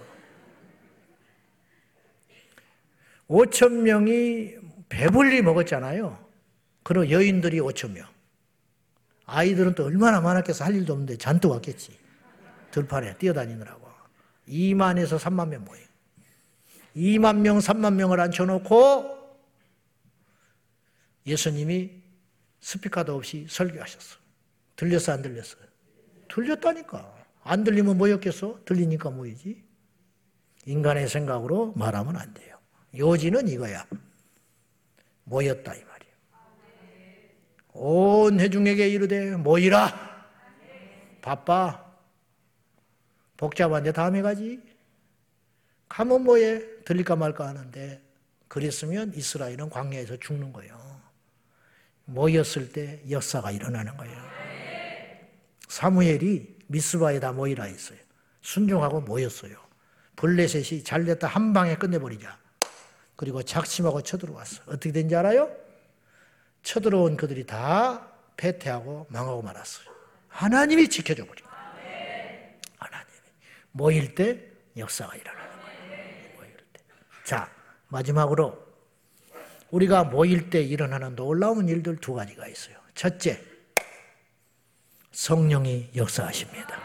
5천 3.28 3.82
명이 3.82 4.56
배불리 4.88 5.40
먹었잖아요. 5.42 6.18
그리고 6.82 7.10
여인들이 7.10 7.60
5천 7.60 7.92
명. 7.92 8.06
아이들은 9.26 9.76
또 9.76 9.84
얼마나 9.84 10.20
많았겠어. 10.20 10.64
할 10.64 10.74
일도 10.74 10.92
없는데 10.92 11.16
잔뜩 11.16 11.50
왔겠지. 11.50 11.96
들판에 12.72 13.16
뛰어다니느라고. 13.18 13.88
2만에서 14.48 15.18
3만 15.18 15.48
명 15.48 15.64
모여. 15.64 15.78
2만 16.96 17.36
명, 17.36 17.58
3만 17.58 17.94
명을 17.94 18.18
앉혀놓고 18.18 19.20
예수님이 21.24 22.02
스피커도 22.58 23.14
없이 23.14 23.46
설교하셨어. 23.48 24.18
들렸어, 24.74 25.12
안 25.12 25.22
들렸어? 25.22 25.56
들렸다니까. 26.28 27.19
안 27.50 27.64
들리면 27.64 27.98
뭐였겠어? 27.98 28.60
들리니까 28.64 29.10
뭐이지? 29.10 29.60
인간의 30.66 31.08
생각으로 31.08 31.72
말하면 31.74 32.16
안 32.16 32.32
돼요. 32.32 32.56
요지는 32.96 33.48
이거야. 33.48 33.84
모였다 35.24 35.74
이 35.74 35.82
말이에요. 35.82 36.14
온 37.72 38.38
회중에게 38.38 38.88
이르되 38.90 39.34
모이라. 39.34 39.92
바빠. 41.20 41.92
복잡한데 43.36 43.90
다음에 43.94 44.22
가지. 44.22 44.60
가면 45.88 46.22
뭐해? 46.22 46.84
들릴까 46.84 47.16
말까 47.16 47.48
하는데 47.48 48.00
그랬으면 48.46 49.12
이스라엘은 49.12 49.70
광야에서 49.70 50.18
죽는 50.18 50.52
거예요. 50.52 51.00
모였을 52.04 52.70
때 52.70 53.02
역사가 53.10 53.50
일어나는 53.50 53.96
거예요. 53.96 54.16
사무엘이 55.66 56.59
미스바에 56.70 57.18
다 57.18 57.32
모이라 57.32 57.64
했어요. 57.64 57.98
순종하고 58.42 59.00
모였어요. 59.00 59.56
블레셋이 60.16 60.84
잘됐다 60.84 61.26
한 61.26 61.52
방에 61.52 61.74
끝내버리자. 61.74 62.38
그리고 63.16 63.42
작심하고 63.42 64.02
쳐들어왔어. 64.02 64.62
어떻게 64.66 64.92
된지 64.92 65.16
알아요? 65.16 65.50
쳐들어온 66.62 67.16
그들이 67.16 67.44
다 67.44 68.12
패퇴하고 68.36 69.06
망하고 69.10 69.42
말았어요. 69.42 69.86
하나님이 70.28 70.88
지켜줘 70.88 71.26
버린 71.26 71.44
거예요. 71.44 72.54
하나님이. 72.78 73.12
모일 73.72 74.14
때 74.14 74.40
역사가 74.76 75.16
일어나는 75.16 75.50
거예요. 75.50 76.36
모일 76.36 76.56
때. 76.72 76.80
자, 77.24 77.50
마지막으로 77.88 78.64
우리가 79.70 80.04
모일 80.04 80.50
때 80.50 80.62
일어나는 80.62 81.16
놀라운 81.16 81.68
일들 81.68 81.96
두 81.96 82.14
가지가 82.14 82.46
있어요. 82.46 82.76
첫째, 82.94 83.42
성령이 85.12 85.90
역사하십니다. 85.96 86.80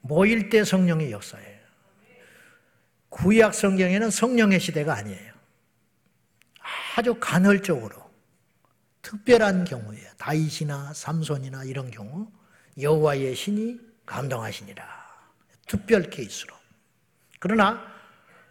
모일 0.00 0.48
때 0.48 0.64
성령이 0.64 1.10
역사해요. 1.12 1.60
구약 3.08 3.54
성경에는 3.54 4.10
성령의 4.10 4.60
시대가 4.60 4.94
아니에요. 4.94 5.32
아주 6.96 7.16
간헐적으로 7.18 8.10
특별한 9.02 9.64
경우에 9.64 9.98
다윗이나 10.18 10.92
삼손이나 10.94 11.64
이런 11.64 11.90
경우 11.90 12.30
여호와의 12.80 13.34
신이 13.34 13.78
감동하시니라. 14.06 14.84
특별 15.66 16.02
케이스로. 16.10 16.54
그러나 17.38 17.80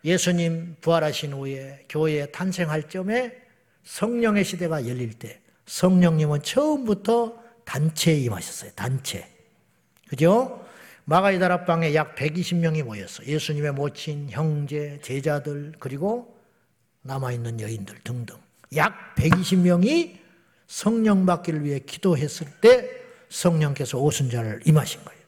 예수님 0.04 0.78
부활하신 0.82 1.34
후에 1.34 1.86
교회에 1.90 2.28
탄생할 2.28 2.90
점에 2.90 3.38
성령의 3.84 4.46
시대가 4.46 4.88
열릴 4.88 5.14
때 5.14 5.42
성령님은 5.66 6.42
처음부터 6.42 7.39
단체에 7.70 8.16
임하셨어요. 8.22 8.72
단체. 8.72 9.28
그죠? 10.08 10.66
마가이 11.06 11.38
다락방에 11.38 11.94
약 11.94 12.16
120명이 12.16 12.84
모였어. 12.84 13.24
예수님의 13.24 13.74
모친, 13.74 14.28
형제, 14.32 15.00
제자들, 15.04 15.74
그리고 15.80 16.36
남아있는 17.04 17.62
여인들 17.62 18.00
등등. 18.04 18.38
약 18.76 19.14
120명이 19.16 20.18
성령 20.66 21.28
받기를 21.28 21.64
위해 21.64 21.80
기도했을 21.80 22.48
때 22.60 22.90
성령께서 23.30 24.00
오순절을 24.00 24.62
임하신 24.66 25.04
거예요. 25.04 25.20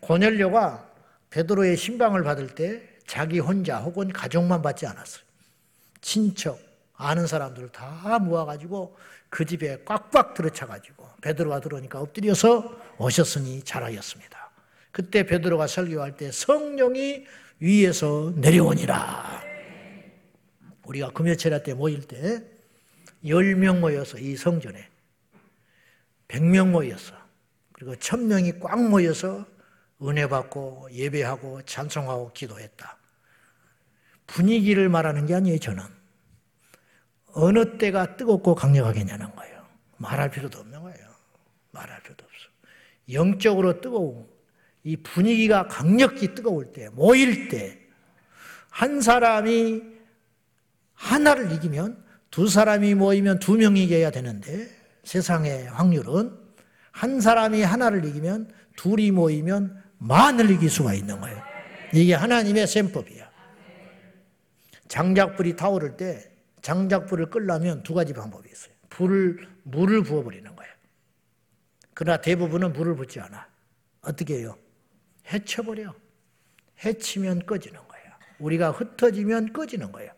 고넬료가 0.00 0.88
베드로의 1.30 1.76
신방을 1.76 2.22
받을 2.22 2.54
때 2.54 2.80
자기 3.08 3.40
혼자 3.40 3.80
혹은 3.80 4.12
가족만 4.12 4.62
받지 4.62 4.86
않았어요. 4.86 5.24
친척, 6.00 6.60
아는 6.94 7.26
사람들 7.26 7.70
다 7.70 8.20
모아가지고 8.20 8.96
그 9.34 9.44
집에 9.44 9.82
꽉꽉 9.84 10.34
들어차가지고 10.34 11.08
베드로가 11.20 11.58
들어오니까 11.58 12.00
엎드려서 12.00 12.80
오셨으니 12.98 13.64
잘하였습니다. 13.64 14.52
그때 14.92 15.26
베드로가 15.26 15.66
설교할 15.66 16.16
때 16.16 16.30
성령이 16.30 17.26
위에서 17.58 18.32
내려오니라. 18.36 19.42
우리가 20.84 21.10
금요철야 21.10 21.64
때 21.64 21.74
모일 21.74 22.02
때 22.06 22.44
10명 23.24 23.80
모여서 23.80 24.18
이 24.18 24.36
성전에 24.36 24.88
100명 26.28 26.68
모여서 26.68 27.16
그리고 27.72 27.96
1000명이 27.96 28.60
꽉 28.60 28.88
모여서 28.88 29.44
은혜 30.00 30.28
받고 30.28 30.90
예배하고 30.92 31.62
찬송하고 31.62 32.30
기도했다. 32.34 32.98
분위기를 34.28 34.88
말하는 34.88 35.26
게 35.26 35.34
아니에요, 35.34 35.58
저는. 35.58 35.93
어느 37.34 37.78
때가 37.78 38.16
뜨겁고 38.16 38.54
강력하겠냐는 38.54 39.34
거예요. 39.34 39.64
말할 39.98 40.30
필요도 40.30 40.58
없는 40.58 40.82
거예요. 40.82 41.08
말할 41.72 42.02
필요도 42.02 42.24
없어. 42.24 42.48
영적으로 43.12 43.80
뜨거운 43.80 44.26
이 44.84 44.96
분위기가 44.96 45.66
강력히 45.66 46.34
뜨거울 46.34 46.72
때, 46.72 46.88
모일 46.90 47.48
때, 47.48 47.78
한 48.70 49.00
사람이 49.00 49.82
하나를 50.94 51.52
이기면 51.52 52.02
두 52.30 52.48
사람이 52.48 52.94
모이면 52.94 53.38
두 53.38 53.56
명이 53.56 53.84
이겨야 53.84 54.10
되는데 54.10 54.68
세상의 55.04 55.66
확률은 55.66 56.36
한 56.90 57.20
사람이 57.20 57.62
하나를 57.62 58.04
이기면 58.04 58.52
둘이 58.76 59.10
모이면 59.10 59.82
만을 59.98 60.50
이길 60.50 60.70
수가 60.70 60.94
있는 60.94 61.20
거예요. 61.20 61.40
이게 61.92 62.14
하나님의 62.14 62.66
셈법이야. 62.66 63.30
장작불이 64.88 65.56
타오를 65.56 65.96
때 65.96 66.33
장작불을 66.64 67.30
끌려면 67.30 67.82
두 67.82 67.94
가지 67.94 68.12
방법이 68.12 68.48
있어요. 68.50 68.74
불을, 68.88 69.46
물을 69.64 70.02
부어버리는 70.02 70.56
거예요. 70.56 70.72
그러나 71.92 72.20
대부분은 72.20 72.72
물을 72.72 72.96
붓지 72.96 73.20
않아. 73.20 73.46
어떻게 74.00 74.38
해요? 74.38 74.56
해쳐버려. 75.32 75.94
해치면 76.84 77.46
꺼지는 77.46 77.80
거예요. 77.86 78.04
우리가 78.38 78.70
흩어지면 78.72 79.52
꺼지는 79.52 79.92
거예요. 79.92 80.10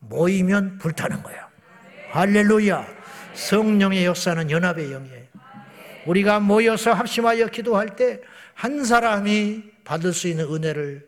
모이면 0.00 0.78
불타는 0.78 1.22
거예요. 1.22 1.46
할렐루야. 2.10 2.86
성령의 3.34 4.04
역사는 4.04 4.50
연합의 4.50 4.90
영이에요. 4.90 5.26
우리가 6.06 6.40
모여서 6.40 6.92
합심하여 6.92 7.46
기도할 7.46 7.96
때 7.96 8.20
한 8.56 8.84
사람이 8.84 9.70
받을 9.84 10.14
수 10.14 10.28
있는 10.28 10.46
은혜를 10.46 11.06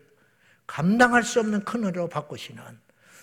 감당할 0.67 1.23
수 1.23 1.39
없는 1.39 1.65
큰 1.65 1.83
은혜로 1.83 2.07
바꾸시는 2.09 2.61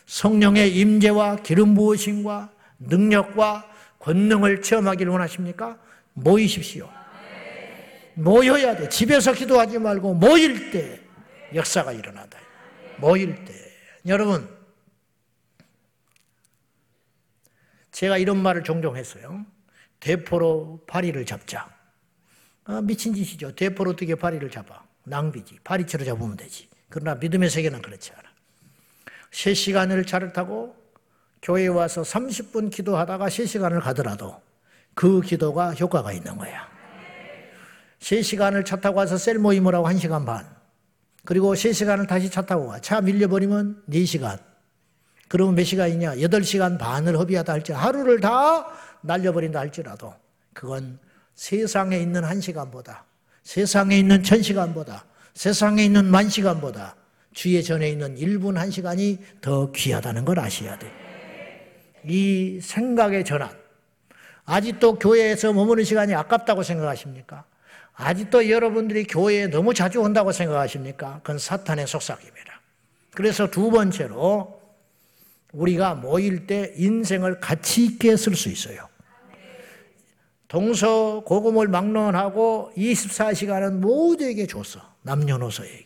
성령의 0.07 0.77
임재와 0.77 1.37
기름 1.37 1.75
부으심과 1.75 2.53
능력과 2.79 3.71
권능을 3.99 4.63
체험하기를 4.63 5.11
원하십니까? 5.13 5.79
모이십시오. 6.15 6.89
모여야 8.15 8.77
돼. 8.77 8.89
집에서 8.89 9.33
기도하지 9.33 9.79
말고 9.79 10.15
모일 10.15 10.71
때 10.71 11.01
역사가 11.55 11.93
일어나다. 11.93 12.39
모일 12.99 13.45
때. 13.45 13.55
여러분, 14.07 14.49
제가 17.91 18.19
이런 18.19 18.39
말을 18.39 18.63
종종 18.63 18.97
했어요. 18.97 19.45
대포로 20.01 20.85
파리를 20.87 21.25
잡자. 21.27 21.69
아, 22.65 22.81
미친 22.83 23.15
짓이죠. 23.15 23.55
대포로 23.55 23.93
어떻게 23.93 24.15
파리를 24.15 24.49
잡아? 24.51 24.85
낭비지. 25.05 25.59
파리채로 25.65 26.05
잡으면 26.05 26.37
되지. 26.37 26.69
그러나 26.89 27.15
믿음의 27.17 27.51
세계는 27.51 27.83
그렇지 27.83 28.13
않아. 28.13 28.26
3시간을 29.37 30.07
차를 30.07 30.33
타고 30.33 30.75
교회에 31.43 31.69
와서 31.69 32.01
30분 32.03 32.71
기도하다가 32.71 33.27
3시간을 33.27 33.83
가더라도 33.83 34.41
그 34.95 35.21
기도가 35.21 35.75
효과가 35.75 36.13
있는 36.13 36.37
거야. 36.39 36.67
3시간을 38.01 38.65
차 38.65 38.77
타고 38.77 38.99
와서 38.99 39.19
셀 39.19 39.39
모임을 39.39 39.75
하고 39.75 39.89
1시간 39.89 40.25
반. 40.25 40.47
그리고 41.25 41.55
3시간을 41.55 42.09
다시 42.09 42.31
차 42.31 42.43
타고 42.43 42.69
와. 42.69 42.81
차 42.81 43.01
밀려버리면 43.03 43.85
4시간. 43.91 44.39
그러면 45.29 45.55
몇 45.55 45.65
시간이냐? 45.65 46.17
8시간 46.17 46.79
반을 46.79 47.19
허비하다 47.19 47.53
할지 47.53 47.73
하루를 47.73 48.21
다 48.21 48.67
날려버린다 49.03 49.59
할지라도 49.59 50.15
그건 50.55 50.99
세상에 51.35 51.99
있는 51.99 52.23
1시간보다 52.23 53.01
세상에 53.43 53.99
있는 53.99 54.23
1000시간보다 54.23 55.03
세상에 55.35 55.85
있는 55.85 56.07
만시간보다 56.07 56.97
주의 57.37 57.63
전에 57.63 57.91
있는 57.91 58.17
1분 58.17 58.55
1시간이 58.57 59.19
더 59.43 59.71
귀하다는 59.71 60.25
걸 60.25 60.41
아셔야 60.41 60.79
돼. 60.79 60.91
이 62.03 62.61
생각의 62.63 63.27
전환. 63.27 63.51
아직도 64.47 64.99
교회에서 64.99 65.53
머무는 65.53 65.85
시간이 65.85 66.15
아깝다고 66.15 66.63
생각하십니까? 66.63 67.45
아직도 67.93 68.49
여러분들이 68.49 69.05
교회에 69.05 69.49
너무 69.49 69.75
자주 69.75 70.01
온다고 70.01 70.33
생각하십니까? 70.33 71.19
그건 71.23 71.39
사탄의 71.39 71.87
속삭입니다. 71.87 72.63
그래서 73.15 73.51
두 73.51 73.71
번째로 73.71 74.59
우리가 75.53 75.95
모일 75.95 76.47
때 76.47 76.73
인생을 76.77 77.41
가치 77.41 77.85
있게 77.85 78.17
쓸 78.17 78.35
수 78.35 78.49
있어요. 78.49 78.89
동서 80.49 81.21
고금을 81.21 81.69
막론하고 81.69 82.73
24시간은 82.79 83.81
모두에게 83.81 84.47
줬어. 84.47 84.81
남녀노소에게. 85.03 85.86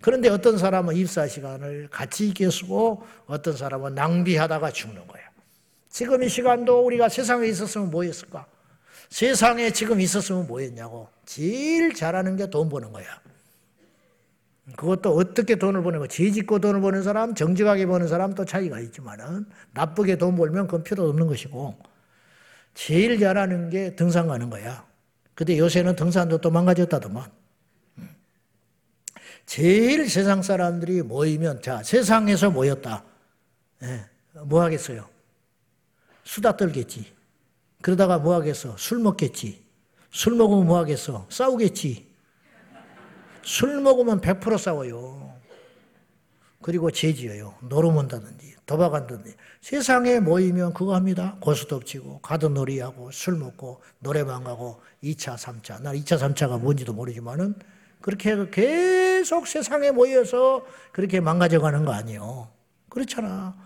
그런데 0.00 0.28
어떤 0.28 0.56
사람은 0.58 0.94
24시간을 0.94 1.88
가치 1.90 2.28
있게 2.28 2.50
쓰고 2.50 3.02
어떤 3.26 3.56
사람은 3.56 3.94
낭비하다가 3.94 4.70
죽는 4.70 5.06
거야. 5.06 5.22
지금 5.90 6.22
이 6.22 6.28
시간도 6.28 6.86
우리가 6.86 7.08
세상에 7.08 7.46
있었으면 7.48 7.90
뭐 7.90 8.04
했을까? 8.04 8.46
세상에 9.10 9.70
지금 9.72 10.00
있었으면 10.00 10.46
뭐 10.46 10.60
했냐고. 10.60 11.08
제일 11.26 11.94
잘하는 11.94 12.36
게 12.36 12.46
돈 12.48 12.68
버는 12.68 12.92
거야. 12.92 13.06
그것도 14.76 15.16
어떻게 15.16 15.56
돈을 15.56 15.82
버는 15.82 15.98
거. 15.98 16.06
죄 16.06 16.30
짓고 16.30 16.60
돈을 16.60 16.80
버는 16.80 17.02
사람, 17.02 17.34
정직하게 17.34 17.86
버는 17.86 18.06
사람 18.06 18.34
또 18.34 18.44
차이가 18.44 18.78
있지만은 18.80 19.46
나쁘게 19.74 20.16
돈 20.16 20.36
벌면 20.36 20.66
그건 20.66 20.84
필요 20.84 21.08
없는 21.08 21.26
것이고 21.26 21.76
제일 22.74 23.18
잘하는 23.18 23.68
게 23.70 23.96
등산 23.96 24.28
가는 24.28 24.48
거야. 24.48 24.86
근데 25.34 25.58
요새는 25.58 25.96
등산도 25.96 26.38
또 26.38 26.50
망가졌다더만. 26.50 27.39
제일 29.50 30.08
세상 30.08 30.42
사람들이 30.42 31.02
모이면, 31.02 31.60
자, 31.60 31.82
세상에서 31.82 32.52
모였다. 32.52 33.02
예, 33.82 34.04
뭐 34.44 34.62
하겠어요? 34.62 35.08
수다 36.22 36.56
떨겠지. 36.56 37.12
그러다가 37.82 38.20
뭐 38.20 38.36
하겠어? 38.36 38.76
술 38.76 39.00
먹겠지. 39.00 39.66
술 40.12 40.36
먹으면 40.36 40.68
뭐 40.68 40.78
하겠어? 40.78 41.26
싸우겠지. 41.28 42.14
술 43.42 43.80
먹으면 43.80 44.20
100% 44.20 44.56
싸워요. 44.56 45.34
그리고 46.62 46.92
죄지어요. 46.92 47.56
노름한다든지, 47.62 48.54
도박한다든지. 48.66 49.34
세상에 49.60 50.20
모이면 50.20 50.74
그거 50.74 50.94
합니다. 50.94 51.36
고스톱 51.40 51.86
치고, 51.86 52.20
가든놀이하고, 52.20 53.10
술 53.10 53.34
먹고, 53.34 53.82
노래방 53.98 54.44
가고, 54.44 54.80
2차, 55.02 55.36
3차. 55.36 55.82
난 55.82 55.96
2차, 55.96 56.20
3차가 56.20 56.60
뭔지도 56.60 56.92
모르지만은, 56.92 57.56
그렇게 58.00 58.48
계속 58.50 59.46
세상에 59.46 59.90
모여서 59.90 60.64
그렇게 60.92 61.20
망가져 61.20 61.60
가는 61.60 61.84
거 61.84 61.92
아니에요. 61.92 62.48
그렇잖아. 62.88 63.56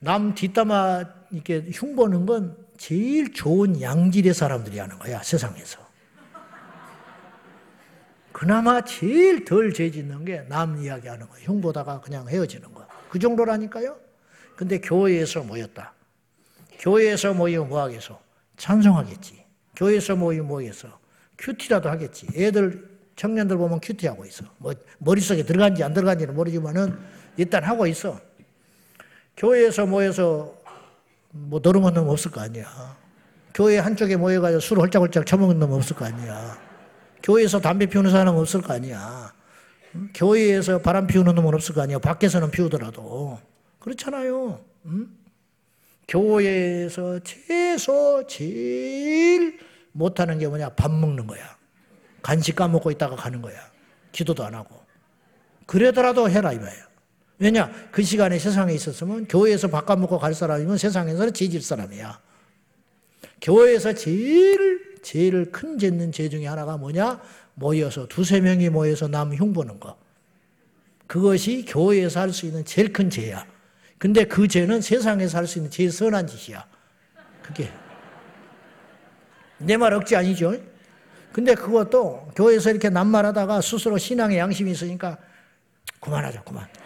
남 0.00 0.34
뒷담화 0.34 1.04
이렇게 1.32 1.68
흉보는 1.72 2.26
건 2.26 2.56
제일 2.76 3.32
좋은 3.32 3.80
양질의 3.82 4.32
사람들이 4.34 4.78
하는 4.78 4.98
거야, 4.98 5.22
세상에서. 5.22 5.86
그나마 8.32 8.82
제일 8.82 9.44
덜 9.44 9.72
죄짓는 9.72 10.24
게 10.24 10.44
남 10.48 10.80
이야기하는 10.80 11.28
거예요. 11.28 11.44
흉보다가 11.48 12.00
그냥 12.00 12.28
헤어지는 12.28 12.72
거. 12.72 12.86
그 13.10 13.18
정도라니까요. 13.18 13.98
근데 14.54 14.80
교회에서 14.80 15.42
모였다. 15.42 15.92
교회에서 16.78 17.34
모이면 17.34 17.68
뭐 17.68 17.80
하겠어? 17.82 18.20
찬송하겠지. 18.56 19.44
교회에서 19.74 20.14
모이면 20.14 20.46
뭐 20.46 20.60
하겠어? 20.60 20.88
큐티라도 21.38 21.88
하겠지. 21.88 22.26
애들 22.34 22.88
청년들 23.16 23.56
보면 23.56 23.80
큐티하고 23.80 24.24
있어. 24.26 24.44
뭐 24.58 24.74
머릿속에 24.98 25.42
들어간지 25.42 25.82
안 25.82 25.92
들어간지는 25.92 26.34
모르지만은 26.34 26.98
일단 27.36 27.64
하고 27.64 27.86
있어. 27.86 28.20
교회에서 29.36 29.86
모여서 29.86 30.56
뭐 31.30 31.60
노름한 31.62 31.94
놈 31.94 32.08
없을 32.08 32.30
거 32.30 32.40
아니야. 32.40 32.96
교회 33.54 33.78
한쪽에 33.78 34.16
모여가지고 34.16 34.60
술 34.60 34.78
홀짝홀짝 34.78 35.26
처먹는 35.26 35.58
놈 35.58 35.72
없을 35.72 35.96
거 35.96 36.04
아니야. 36.04 36.58
교회에서 37.22 37.60
담배 37.60 37.86
피우는 37.86 38.10
사람 38.10 38.36
없을 38.36 38.62
거 38.62 38.74
아니야. 38.74 39.32
교회에서 40.14 40.80
바람 40.80 41.06
피우는 41.06 41.34
놈은 41.34 41.54
없을 41.54 41.74
거 41.74 41.82
아니야. 41.82 41.98
밖에서는 41.98 42.50
피우더라도. 42.50 43.40
그렇잖아요. 43.78 44.60
응? 44.86 45.08
교회에서 46.06 47.20
최소 47.20 48.26
제일 48.26 49.58
못하는 49.98 50.38
게 50.38 50.46
뭐냐? 50.46 50.70
밥 50.70 50.90
먹는 50.90 51.26
거야. 51.26 51.56
간식 52.22 52.54
까먹고 52.56 52.90
있다가 52.92 53.16
가는 53.16 53.42
거야. 53.42 53.58
기도도 54.12 54.44
안 54.44 54.54
하고. 54.54 54.80
그러더라도 55.66 56.30
해라 56.30 56.52
이거예요. 56.52 56.84
왜냐? 57.38 57.70
그 57.90 58.02
시간에 58.02 58.38
세상에 58.38 58.72
있었으면 58.74 59.26
교회에서 59.28 59.68
밥 59.68 59.86
까먹고 59.86 60.18
갈 60.18 60.34
사람이면 60.34 60.78
세상에서는 60.78 61.34
죄질 61.34 61.62
사람이야. 61.62 62.20
교회에서 63.42 63.92
제일 63.94 65.00
제일 65.02 65.50
큰 65.52 65.78
죄는 65.78 66.12
죄 66.12 66.28
중에 66.28 66.46
하나가 66.46 66.76
뭐냐? 66.76 67.20
모여서 67.54 68.06
두세 68.06 68.40
명이 68.40 68.70
모여서 68.70 69.08
남 69.08 69.32
흉보는 69.34 69.78
거. 69.80 69.98
그것이 71.06 71.64
교회에서 71.66 72.20
할 72.20 72.32
수 72.32 72.46
있는 72.46 72.64
제일 72.64 72.92
큰 72.92 73.10
죄야. 73.10 73.46
근데 73.98 74.24
그 74.24 74.46
죄는 74.46 74.80
세상에서 74.80 75.38
할 75.38 75.46
수 75.46 75.58
있는 75.58 75.70
제일 75.70 75.90
선한 75.90 76.26
짓이야. 76.26 76.64
그게. 77.42 77.70
내 79.58 79.76
말 79.76 79.92
억지 79.94 80.16
아니죠? 80.16 80.54
근데 81.32 81.54
그것도 81.54 82.30
교회에서 82.34 82.70
이렇게 82.70 82.88
남말하다가 82.88 83.60
스스로 83.60 83.98
신앙의 83.98 84.38
양심이 84.38 84.70
있으니까 84.70 85.18
그만하자, 86.00 86.42
그만. 86.42 86.66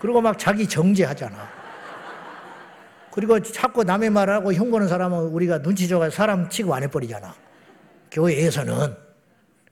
그리고 0.00 0.20
막 0.20 0.38
자기 0.38 0.68
정죄하잖아. 0.68 1.62
그리고 3.12 3.40
자꾸 3.40 3.84
남의 3.84 4.10
말을 4.10 4.34
하고 4.34 4.52
흉보는 4.52 4.88
사람은 4.88 5.18
우리가 5.28 5.60
눈치 5.62 5.86
줘가지고 5.88 6.16
사람 6.16 6.48
취급 6.48 6.72
안 6.72 6.82
해버리잖아. 6.82 7.34
교회에서는. 8.10 8.96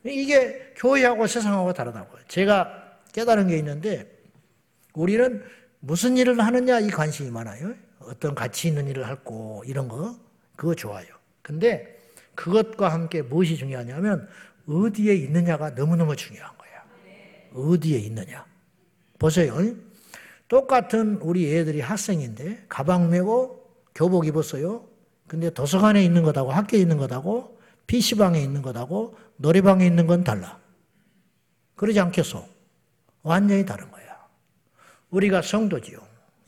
이게 0.05 0.73
교회하고 0.77 1.27
세상하고 1.27 1.73
다르다고요. 1.73 2.23
제가 2.29 2.71
깨달은 3.13 3.49
게 3.49 3.59
있는데 3.59 4.11
우리는 4.95 5.43
무슨 5.81 6.17
일을 6.17 6.41
하느냐 6.41 6.79
이 6.81 6.89
관심이 6.89 7.31
많아요. 7.31 7.75
어떤 8.01 8.35
가치 8.35 8.69
있는 8.69 8.87
일을 8.89 9.07
할고 9.07 9.65
이런 9.67 9.89
거 9.89 10.17
그거 10.57 10.75
좋아요. 10.75 11.07
근데 11.43 11.99
그것과 12.35 12.91
함께 12.91 13.23
무엇이 13.23 13.57
중요하냐면 13.57 14.29
어디에 14.69 15.15
있느냐가 15.15 15.71
너무너무 15.71 16.15
중요한 16.17 16.51
거야. 16.57 16.71
어디에 17.55 17.99
있느냐. 17.99 18.45
보세요. 19.19 19.57
똑같은 20.49 21.17
우리 21.23 21.55
애들이 21.55 21.81
학생인데 21.81 22.67
가방 22.69 23.11
메고 23.11 23.71
교복 23.95 24.27
입었어요. 24.27 24.87
근데 25.27 25.51
도서관에 25.51 26.03
있는 26.05 26.23
것하고 26.23 26.51
학교에 26.51 26.81
있는 26.81 26.97
것하고 26.97 27.59
PC방에 27.87 28.41
있는 28.41 28.63
것하고 28.63 29.17
노래방에 29.37 29.87
있는 29.87 30.07
건 30.07 30.25
달라. 30.25 30.59
그러지 31.77 32.01
않겠소? 32.01 32.45
완전히 33.23 33.65
다른 33.65 33.91
거야. 33.91 34.00
우리가 35.11 35.43
성도지요. 35.43 35.99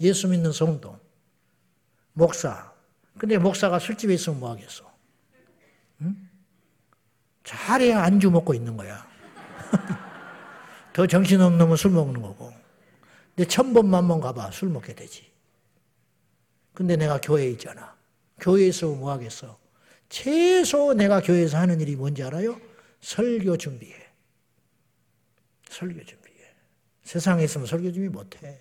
예수 0.00 0.28
믿는 0.28 0.52
성도. 0.52 0.98
목사. 2.12 2.72
근데 3.18 3.38
목사가 3.38 3.78
술집에 3.78 4.14
있으면 4.14 4.40
뭐 4.40 4.50
하겠어? 4.50 4.90
응? 6.02 6.28
잘해야 7.44 8.02
안주 8.02 8.30
먹고 8.30 8.54
있는 8.54 8.76
거야. 8.76 9.06
더 10.92 11.06
정신없는 11.06 11.58
놈은 11.58 11.76
술 11.76 11.90
먹는 11.90 12.20
거고. 12.22 12.52
근데 13.34 13.48
천 13.48 13.72
번만 13.72 14.08
번 14.08 14.20
가봐. 14.20 14.50
술 14.50 14.68
먹게 14.68 14.94
되지. 14.94 15.30
근데 16.74 16.96
내가 16.96 17.20
교회에 17.20 17.50
있잖아. 17.50 17.94
교회에서 18.40 18.88
뭐 18.88 19.10
하겠어? 19.12 19.58
최소 20.08 20.94
내가 20.94 21.20
교회에서 21.20 21.58
하는 21.58 21.80
일이 21.80 21.96
뭔지 21.96 22.22
알아요? 22.22 22.60
설교 23.00 23.56
준비해. 23.56 23.94
설교 25.70 26.04
준비해. 26.04 26.21
세상에 27.02 27.44
있으면 27.44 27.66
설교 27.66 27.92
준비 27.92 28.08
못해. 28.08 28.60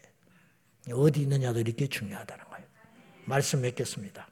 어디 0.94 1.22
있느냐도 1.22 1.60
이렇게 1.60 1.88
중요하다는 1.88 2.46
거예요. 2.46 2.66
말씀 3.26 3.62
맺겠습니다. 3.62 4.28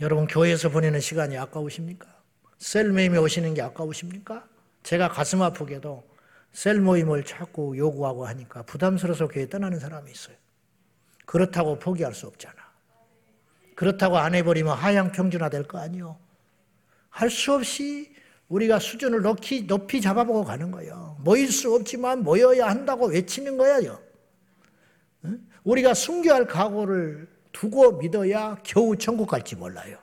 여러분 0.00 0.26
교회에서 0.26 0.70
보내는 0.70 1.00
시간이 1.00 1.36
아까우십니까? 1.36 2.08
셀 2.58 2.90
모임에 2.90 3.18
오시는 3.18 3.54
게 3.54 3.62
아까우십니까? 3.62 4.48
제가 4.82 5.08
가슴 5.08 5.42
아프게도 5.42 6.08
셀 6.52 6.80
모임을 6.80 7.24
자꾸 7.24 7.76
요구하고 7.76 8.26
하니까 8.26 8.62
부담스러워서 8.62 9.28
교회 9.28 9.48
떠나는 9.48 9.78
사람이 9.78 10.10
있어요. 10.10 10.36
그렇다고 11.26 11.78
포기할 11.78 12.14
수 12.14 12.26
없잖아. 12.26 12.56
그렇다고 13.76 14.18
안 14.18 14.34
해버리면 14.34 14.76
하향 14.76 15.12
평준화 15.12 15.48
될 15.50 15.64
거 15.64 15.78
아니요. 15.78 16.18
할 17.10 17.30
수 17.30 17.52
없이 17.54 18.11
우리가 18.48 18.78
수준을 18.78 19.22
높이, 19.22 19.66
높이 19.66 20.00
잡아보고 20.00 20.44
가는 20.44 20.70
거예요. 20.70 21.16
모일 21.20 21.50
수 21.50 21.74
없지만 21.74 22.22
모여야 22.22 22.68
한다고 22.68 23.06
외치는 23.06 23.56
거예요. 23.56 23.98
우리가 25.64 25.94
순교할 25.94 26.46
각오를 26.46 27.28
두고 27.52 27.98
믿어야 27.98 28.58
겨우 28.64 28.96
천국 28.96 29.28
갈지 29.28 29.56
몰라요. 29.56 29.96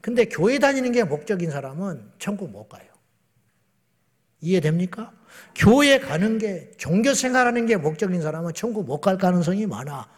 근데 0.00 0.24
교회 0.26 0.58
다니는 0.58 0.92
게 0.92 1.04
목적인 1.04 1.50
사람은 1.50 2.12
천국 2.18 2.50
못 2.50 2.68
가요. 2.68 2.86
이해됩니까? 4.40 5.12
교회 5.54 5.98
가는 5.98 6.38
게, 6.38 6.70
종교 6.78 7.12
생활하는 7.14 7.66
게 7.66 7.76
목적인 7.76 8.22
사람은 8.22 8.54
천국 8.54 8.86
못 8.86 9.00
갈 9.00 9.18
가능성이 9.18 9.66
많아. 9.66 10.08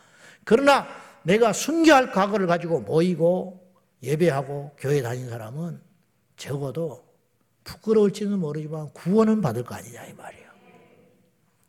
그러나 0.45 0.87
내가 1.25 1.53
순교할 1.53 2.13
각오를 2.13 2.47
가지고 2.47 2.81
모이고 2.81 3.67
예배하고 4.03 4.73
교회 4.79 5.03
다닌 5.03 5.29
사람은 5.29 5.81
적어도 6.37 7.08
부끄러울지는 7.69 8.39
모르지만 8.39 8.91
구원은 8.95 9.43
받을 9.43 9.63
거 9.63 9.75
아니냐 9.75 10.07
이 10.07 10.15
말이에요. 10.15 10.49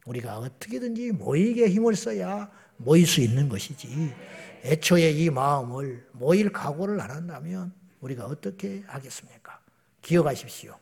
우리가 0.06 0.38
어떻게든지 0.38 1.12
모이게 1.12 1.68
힘을 1.68 1.96
써야 1.96 2.50
모일 2.78 3.06
수 3.06 3.20
있는 3.20 3.50
것이지. 3.50 4.16
애초에 4.64 5.12
이 5.12 5.30
마음을 5.30 6.08
모일 6.14 6.52
각오를 6.52 7.02
안 7.02 7.12
한다면 7.12 7.74
우리가 8.00 8.26
어떻게 8.26 8.82
하겠습니까? 8.88 9.60
기억하십시오. 10.02 10.78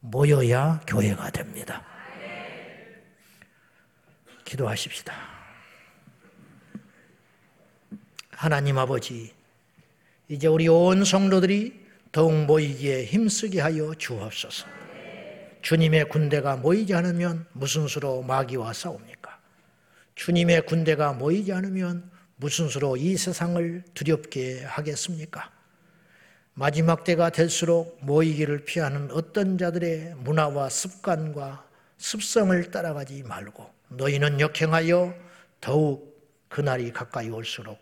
모여야 0.00 0.80
교회가 0.86 1.30
됩니다. 1.30 1.84
기도하십시다. 4.44 5.12
하나님 8.30 8.78
아버지, 8.78 9.34
이제 10.28 10.46
우리 10.46 10.68
온 10.68 11.04
성도들이 11.04 11.85
더욱 12.12 12.32
모이기에 12.44 13.04
힘쓰게 13.04 13.60
하여 13.60 13.94
주옵소서. 13.94 14.66
주님의 15.62 16.08
군대가 16.08 16.56
모이지 16.56 16.94
않으면 16.94 17.46
무슨 17.52 17.88
수로 17.88 18.22
마귀와 18.22 18.72
싸웁니까? 18.72 19.38
주님의 20.14 20.66
군대가 20.66 21.12
모이지 21.12 21.52
않으면 21.52 22.10
무슨 22.36 22.68
수로 22.68 22.96
이 22.96 23.16
세상을 23.16 23.82
두렵게 23.94 24.62
하겠습니까? 24.64 25.50
마지막 26.54 27.04
때가 27.04 27.30
될수록 27.30 27.98
모이기를 28.02 28.64
피하는 28.64 29.10
어떤 29.10 29.58
자들의 29.58 30.14
문화와 30.16 30.68
습관과 30.70 31.66
습성을 31.98 32.70
따라가지 32.70 33.22
말고 33.24 33.68
너희는 33.88 34.40
역행하여 34.40 35.14
더욱 35.60 36.16
그날이 36.48 36.92
가까이 36.92 37.28
올수록 37.28 37.78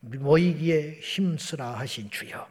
모이기에 0.00 1.00
힘쓰라 1.00 1.78
하신 1.78 2.10
주여 2.10 2.48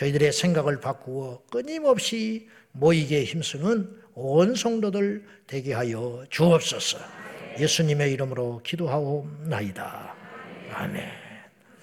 저희들의 0.00 0.32
생각을 0.32 0.80
바꾸어 0.80 1.42
끊임없이 1.50 2.48
모이기에 2.72 3.24
힘쓰는 3.24 4.00
온 4.14 4.54
성도들 4.54 5.26
되게 5.46 5.74
하여 5.74 6.24
주옵소서 6.30 6.98
예수님의 7.58 8.12
이름으로 8.12 8.62
기도하옵나이다. 8.64 10.14
아멘. 10.72 11.19